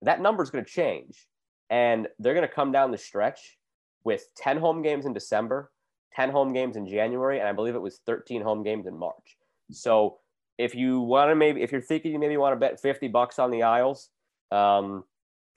[0.01, 1.27] that number is going to change.
[1.69, 3.57] And they're going to come down the stretch
[4.03, 5.71] with 10 home games in December,
[6.13, 9.37] 10 home games in January, and I believe it was 13 home games in March.
[9.71, 10.19] So
[10.57, 13.39] if you want to maybe, if you're thinking you maybe want to bet 50 bucks
[13.39, 14.09] on the Isles,
[14.51, 15.03] um,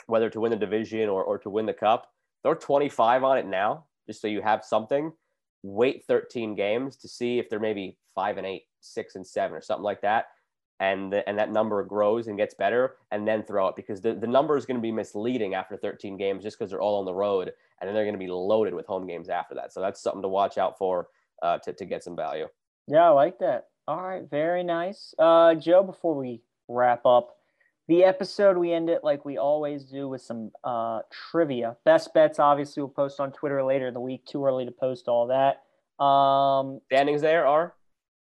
[0.06, 2.12] whether to win the division or, or to win the cup,
[2.42, 5.12] throw 25 on it now, just so you have something.
[5.62, 9.60] Wait 13 games to see if they're maybe five and eight, six and seven, or
[9.60, 10.26] something like that.
[10.78, 14.14] And, the, and that number grows and gets better, and then throw it because the,
[14.14, 17.06] the number is going to be misleading after 13 games just because they're all on
[17.06, 19.72] the road and then they're going to be loaded with home games after that.
[19.72, 21.08] So that's something to watch out for
[21.42, 22.46] uh, to, to get some value.
[22.88, 23.68] Yeah, I like that.
[23.88, 25.14] All right, very nice.
[25.18, 27.35] Uh, Joe, before we wrap up
[27.88, 31.76] the episode, we end it like we always do with some uh, trivia.
[31.84, 34.24] Best bets, obviously, we'll post on Twitter later in the week.
[34.26, 35.62] Too early to post all that.
[36.02, 37.74] Um, Standings there are?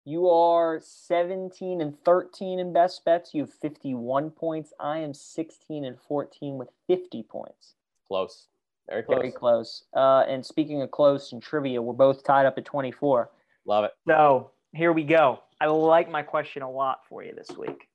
[0.05, 3.33] You are 17 and 13 in best bets.
[3.33, 4.73] You have 51 points.
[4.79, 7.75] I am 16 and 14 with 50 points.
[8.07, 8.47] Close.
[8.89, 9.17] Very close.
[9.17, 9.83] Very close.
[9.95, 13.29] Uh, and speaking of close and trivia, we're both tied up at 24.
[13.65, 13.91] Love it.
[14.05, 15.39] So here we go.
[15.61, 17.87] I like my question a lot for you this week.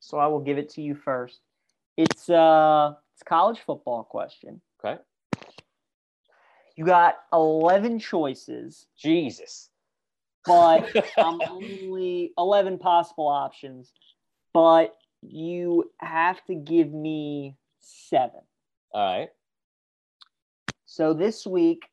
[0.00, 1.40] So I will give it to you first.
[1.96, 4.60] It's uh it's college football question.
[4.82, 5.00] Okay.
[6.76, 9.68] You got 11 choices, Jesus.
[10.46, 13.92] but I'm only 11 possible options,
[14.54, 18.30] but you have to give me 7.
[18.92, 19.28] All right.
[20.86, 21.84] So this week,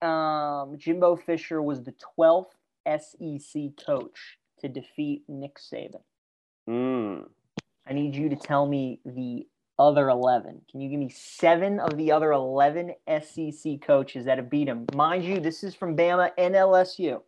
[0.00, 2.52] um, Jimbo Fisher was the 12th
[2.86, 6.02] SEC coach to defeat Nick Saban.
[6.70, 7.24] Mm.
[7.88, 9.46] I need you to tell me the
[9.78, 10.60] other 11.
[10.70, 14.86] Can you give me seven of the other 11 SEC coaches that have beat him?
[14.94, 17.20] Mind you, this is from Bama and LSU.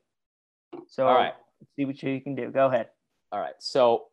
[0.86, 1.34] So, All right.
[1.60, 2.50] let's see what you can do.
[2.50, 2.88] Go ahead.
[3.32, 3.54] All right.
[3.58, 4.04] So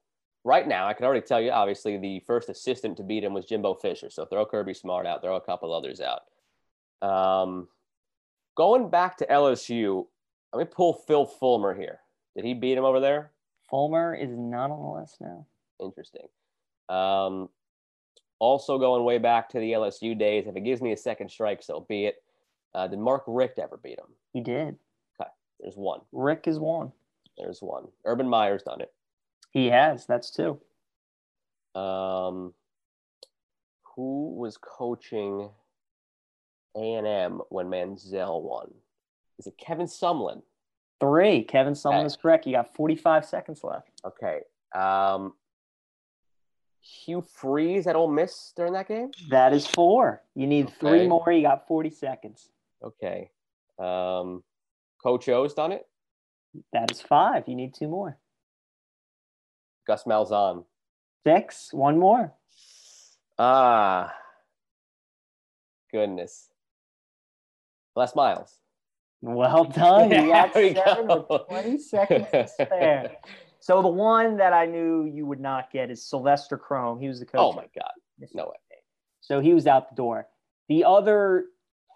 [0.44, 3.46] right now, I can already tell you, obviously, the first assistant to beat him was
[3.46, 4.10] Jimbo Fisher.
[4.10, 6.22] So throw Kirby Smart out, throw a couple others out.
[7.08, 7.68] Um,
[8.56, 10.08] going back to LSU,
[10.54, 12.00] let me pull Phil Fulmer here.
[12.36, 13.32] Did he beat him over there?
[13.70, 15.46] Fulmer is not on the list now.
[15.80, 16.28] Interesting.
[16.90, 17.50] Um,
[18.40, 20.48] also going way back to the LSU days.
[20.48, 22.24] If it gives me a second strike, so be it.
[22.74, 24.14] Uh, did Mark Richt ever beat him?
[24.32, 24.78] He did.
[25.20, 26.02] Okay, there's one.
[26.12, 26.92] Richt is one.
[27.38, 27.88] There's one.
[28.06, 28.94] Urban Meyer's done it.
[29.52, 30.06] He has.
[30.06, 30.60] That's two.
[31.76, 32.54] Um,
[33.96, 35.50] who was coaching
[36.76, 38.72] A and M when Manziel won?
[39.40, 40.42] Is it Kevin Sumlin?
[41.00, 41.44] Three.
[41.44, 42.06] Kevin Sumlin Okay.
[42.06, 42.46] is correct.
[42.46, 43.90] You got 45 seconds left.
[44.06, 44.42] Okay.
[44.76, 45.34] Um,
[46.82, 49.12] Hugh Freeze at Ole Miss during that game.
[49.30, 50.24] That is four.
[50.36, 51.32] You need three more.
[51.32, 52.50] You got 40 seconds.
[52.84, 53.32] Okay.
[53.78, 54.44] Um,
[55.02, 55.88] Coach O's done it.
[56.74, 57.48] That is five.
[57.48, 58.18] You need two more.
[59.88, 60.66] Gus Malzahn.
[61.26, 61.72] Six.
[61.74, 62.34] One more.
[63.38, 64.14] Ah,
[65.92, 66.50] goodness.
[67.96, 68.59] Les Miles.
[69.22, 70.12] Well done.
[70.12, 71.26] You got seven go.
[71.30, 73.12] with 20 seconds to spare.
[73.60, 77.00] So the one that I knew you would not get is Sylvester Croom.
[77.00, 77.40] He was the coach.
[77.42, 77.92] Oh my God.
[78.34, 78.78] No way.
[79.22, 80.28] So he was out the door.
[80.70, 81.46] The other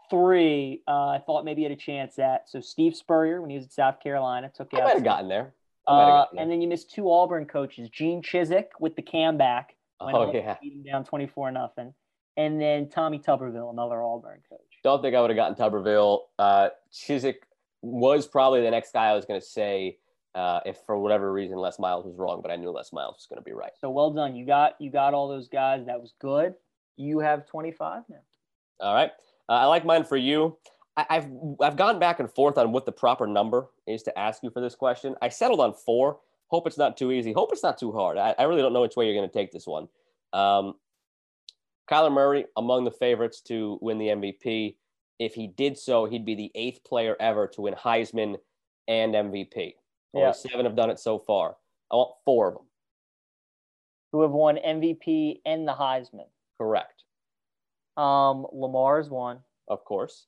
[0.09, 2.49] three, uh, I thought maybe had a chance at.
[2.49, 5.30] So Steve Spurrier, when he was at South Carolina, took you I might have gotten
[5.30, 5.53] there.
[5.88, 9.01] I might have Uh, and then you missed two Auburn coaches, Gene Chizik with the
[9.01, 9.76] cam back.
[9.99, 10.57] Oh yeah.
[10.61, 11.93] beat him down 24 nothing.
[12.36, 14.59] And then Tommy Tuberville, another Auburn coach.
[14.84, 16.21] Don't think I would have gotten Tuberville.
[16.38, 17.36] Uh, Chizik
[17.81, 19.97] was probably the next guy I was going to say
[20.36, 23.27] uh, if for whatever reason Les Miles was wrong, but I knew Les Miles was
[23.29, 23.71] going to be right.
[23.79, 24.36] So well done.
[24.36, 25.86] You got you got all those guys.
[25.86, 26.55] That was good.
[26.97, 28.15] You have 25 now.
[28.79, 29.11] All right.
[29.47, 30.57] Uh, I like mine for you.
[30.97, 31.27] I, I've
[31.61, 34.61] I've gone back and forth on what the proper number is to ask you for
[34.61, 35.15] this question.
[35.21, 36.19] I settled on four.
[36.47, 37.34] Hope it's not too easy.
[37.34, 38.17] Hope it's not too hard.
[38.17, 39.88] I, I really don't know which way you're going to take this one.
[40.34, 40.75] Um,
[41.93, 44.77] Kyler Murray among the favorites to win the MVP.
[45.19, 48.37] If he did so, he'd be the eighth player ever to win Heisman
[48.87, 49.75] and MVP.
[50.15, 50.31] Only Yeah.
[50.31, 51.57] seven have done it so far.
[51.91, 52.65] I want four of them.
[54.11, 56.29] Who have won MVP and the Heisman.
[56.57, 57.03] Correct.
[57.95, 59.43] Um, Lamar is one.
[59.67, 60.25] Of course.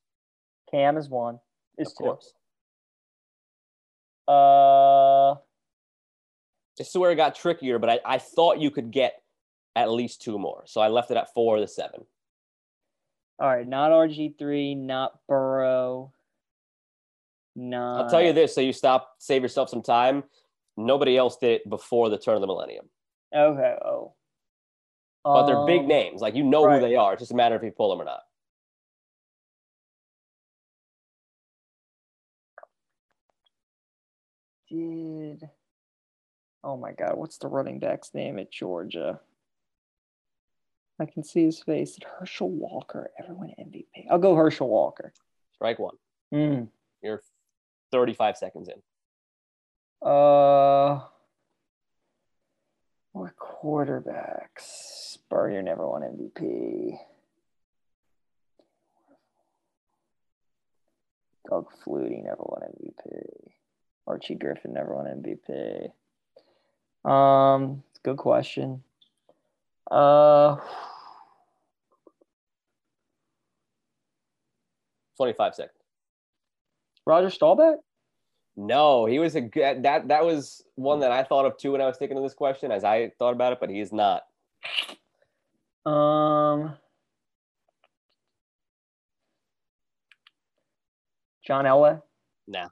[0.70, 1.40] Cam is one.
[1.80, 2.04] Is Of two.
[2.04, 2.34] course.
[4.28, 5.36] Uh,
[6.78, 9.24] This is where it got trickier, but I, I thought you could get
[9.76, 10.64] at least two more.
[10.66, 12.06] So I left it at four of the seven.
[13.40, 13.68] all right.
[13.68, 14.76] Not RG three.
[14.76, 16.14] Not Burrow.
[17.56, 18.04] Not.
[18.04, 20.24] I'll tell you this so you stop, save yourself some time.
[20.78, 22.90] Nobody else did it before the turn of the millennium.
[23.36, 23.76] Okay.
[23.84, 24.14] Oh.
[25.24, 26.22] But they're big Um, names.
[26.22, 26.82] Like you know right.
[26.82, 27.14] who they are.
[27.14, 28.20] It's just a matter if you pull them or not.
[34.70, 35.50] did.
[36.64, 39.20] Oh my God, what's the running back's name at Georgia?
[41.00, 41.98] I can see his face.
[42.20, 44.06] Herschel Walker everyone MVP?
[44.10, 45.14] I'll go Herschel Walker.
[45.56, 45.96] Strike one.
[46.34, 46.70] Mm.
[47.02, 47.22] You're
[47.92, 50.08] 35 seconds in.
[50.08, 51.02] Uh,
[53.12, 54.60] what quarterbacks?
[54.60, 56.98] Spurrier never won MVP.
[61.50, 63.52] Doug Flutie never won MVP.
[64.08, 65.92] Archie Griffin never won MVP.
[67.10, 68.84] Um, good question.
[69.90, 70.58] Uh,
[75.18, 75.72] 25 seconds.
[77.06, 77.78] Roger Staubach.
[78.58, 81.82] No, he was a good that that was one that I thought of too when
[81.82, 84.24] I was thinking of this question as I thought about it, but he is not.
[85.86, 86.74] Um,
[91.46, 92.02] John Elway.
[92.48, 92.70] Nah.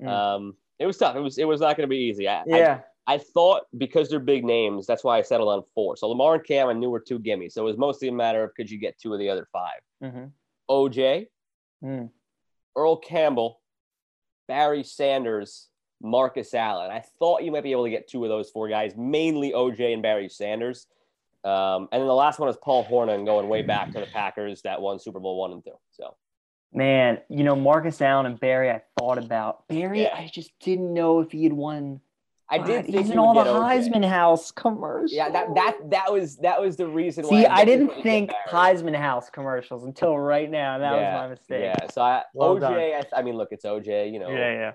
[0.00, 0.08] Mm.
[0.08, 1.16] Um, it was tough.
[1.16, 2.28] It was it was not going to be easy.
[2.28, 2.80] I, Yeah.
[2.80, 5.96] I, I thought because they're big names, that's why I settled on four.
[5.96, 7.52] So Lamar and Cam, I knew were two gimmies.
[7.52, 9.80] So it was mostly a matter of could you get two of the other five?
[10.02, 10.24] mm-hmm.
[10.70, 11.26] OJ,
[11.84, 12.10] Mm.
[12.76, 13.60] Earl Campbell,
[14.48, 15.68] Barry Sanders,
[16.00, 16.90] Marcus Allen.
[16.90, 19.92] I thought you might be able to get two of those four guys, mainly OJ
[19.92, 20.86] and Barry Sanders.
[21.44, 24.62] Um, and then the last one is Paul Hornung going way back to the Packers
[24.62, 25.72] that won Super Bowl one and two.
[25.90, 26.16] So
[26.72, 28.70] Man, you know Marcus Allen and Barry.
[28.70, 30.02] I thought about Barry.
[30.02, 30.14] Yeah.
[30.14, 32.00] I just didn't know if he had won.
[32.50, 33.90] I did God, think he's in all the get OJ.
[33.90, 35.12] Heisman House commercials.
[35.12, 37.24] Yeah, that that that was that was the reason.
[37.24, 38.30] See, why I didn't think.
[38.48, 40.78] Heisman House commercials until right now.
[40.78, 41.62] That Yeah, was my mistake.
[41.62, 42.94] Yeah, so I, Well OJ.
[42.94, 44.12] I, I mean, look, it's OJ.
[44.12, 44.72] You know, yeah, yeah.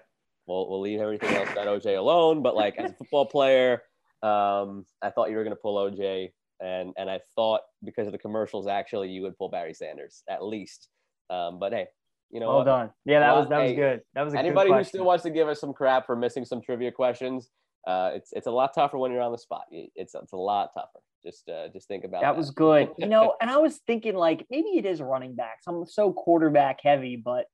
[0.48, 2.42] we'll we'll leave everything else on OJ alone.
[2.42, 3.84] But like as a football player,
[4.24, 8.20] um, I thought you were gonna pull OJ, and and I thought because of the
[8.20, 10.90] commercials, actually, you would pull Barry Sanders at least.
[11.30, 11.88] Um, but hey,
[12.32, 12.90] you know Well done.
[13.06, 14.02] Yeah, that Well, was that was hey, good.
[14.14, 16.62] That was a Anybody who still wants to give us some crap for missing some
[16.62, 17.50] trivia questions,
[17.86, 19.64] uh, it's it's a lot tougher when you're on the spot.
[19.72, 21.00] It's it's a lot tougher.
[21.24, 22.32] Just uh, just think about that.
[22.32, 22.90] That was good.
[22.98, 25.64] You know, and I was thinking like maybe it is running backs.
[25.68, 27.46] I'm so quarterback heavy, but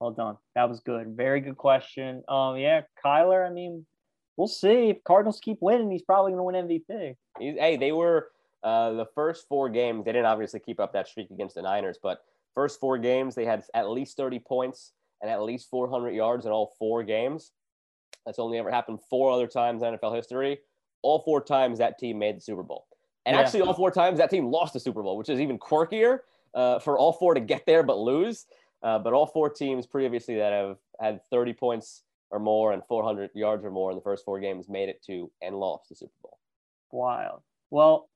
[0.00, 0.36] well done.
[0.54, 1.16] That was good.
[1.16, 2.22] Very good question.
[2.28, 3.46] Um, yeah, Kyler.
[3.46, 3.86] I mean,
[4.36, 4.90] we'll see.
[4.90, 7.16] If Cardinals keep winning, he's probably gonna win MVP.
[7.38, 8.30] He's- hey, they were
[8.62, 10.04] uh, the first four games.
[10.04, 12.24] They didn't obviously keep up that streak against the Niners, but
[12.54, 14.92] first four games they had at least 30 points
[15.22, 17.52] and at least 400 yards in all four games.
[18.26, 20.60] That's only ever happened four other times in NFL history.
[21.02, 22.86] All four times that team made the Super Bowl,
[23.26, 23.40] and Yeah.
[23.42, 26.20] actually all four times that team lost the Super Bowl, which is even quirkier
[26.54, 28.46] uh, for all four to get there but lose.
[28.82, 33.30] Uh, but all four teams previously that have had 30 points or more and 400
[33.34, 36.12] yards or more in the first four games made it to and lost the Super
[36.22, 36.38] Bowl.
[36.90, 37.42] Wild.
[37.70, 38.08] Well,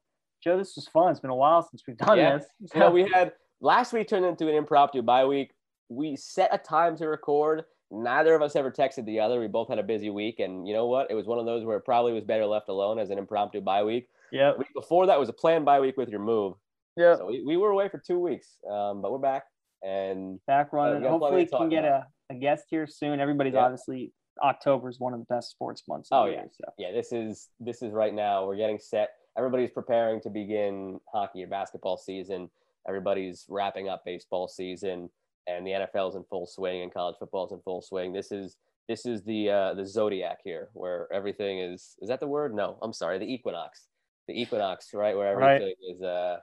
[0.43, 1.11] Joe, this was fun.
[1.11, 2.39] It's been a while since we've done Yeah.
[2.39, 2.47] this.
[2.75, 5.53] you know, we had last week turned into an impromptu bye week.
[5.89, 7.65] We set a time to record.
[7.91, 9.41] Neither of us ever texted the other.
[9.41, 11.11] We both had a busy week, and you know what?
[11.11, 13.61] It was one of those where it probably was better left alone as an impromptu
[13.63, 14.09] bye week.
[14.31, 14.55] Yep.
[14.55, 16.55] The week before that was a planned bye week with your move.
[16.97, 17.17] Yeah.
[17.17, 19.45] So we, we were away for two weeks, um, but we're back.
[19.83, 21.01] And Back we running.
[21.03, 23.21] plenty Hopefully, talk can get a, a guest here soon.
[23.21, 23.61] Everybody's Yeah.
[23.61, 26.09] obviously October is one of the best sports months.
[26.13, 26.41] Of Oh, yeah.
[26.41, 26.65] year, so.
[26.77, 28.45] yeah, this is this is right now.
[28.47, 29.11] We're getting set.
[29.39, 32.51] Everybody's preparing to begin hockey or basketball season.
[32.89, 35.11] Everybody's wrapping up baseball season,
[35.47, 38.13] and the NFL's in full swing, and college football's in full swing.
[38.13, 38.57] This is
[38.89, 41.95] this is the uh, the zodiac here, where everything is.
[42.01, 42.55] Is that the word?
[42.55, 43.19] No, I'm sorry.
[43.19, 43.89] The equinox.
[44.27, 45.17] The equinox, right?
[45.17, 45.57] Where Right.
[45.57, 46.03] everything is.
[46.03, 46.39] Uh,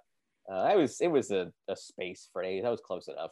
[0.51, 2.61] uh, I was it was a, a space phrase.
[2.63, 3.31] That was close enough.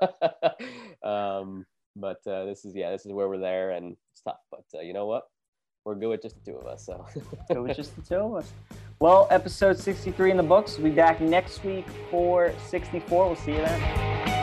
[1.02, 1.64] um,
[1.96, 4.38] but uh, this is yeah, this is where we're there, and it's tough.
[4.50, 5.24] But uh, you know what?
[5.84, 6.86] We're good with just the two of us.
[6.86, 7.04] So
[7.50, 8.52] it was just the two of us.
[9.02, 10.78] Well, episode 63 in the books.
[10.78, 13.26] We'll be back next week for 64.
[13.26, 14.41] We'll see you then.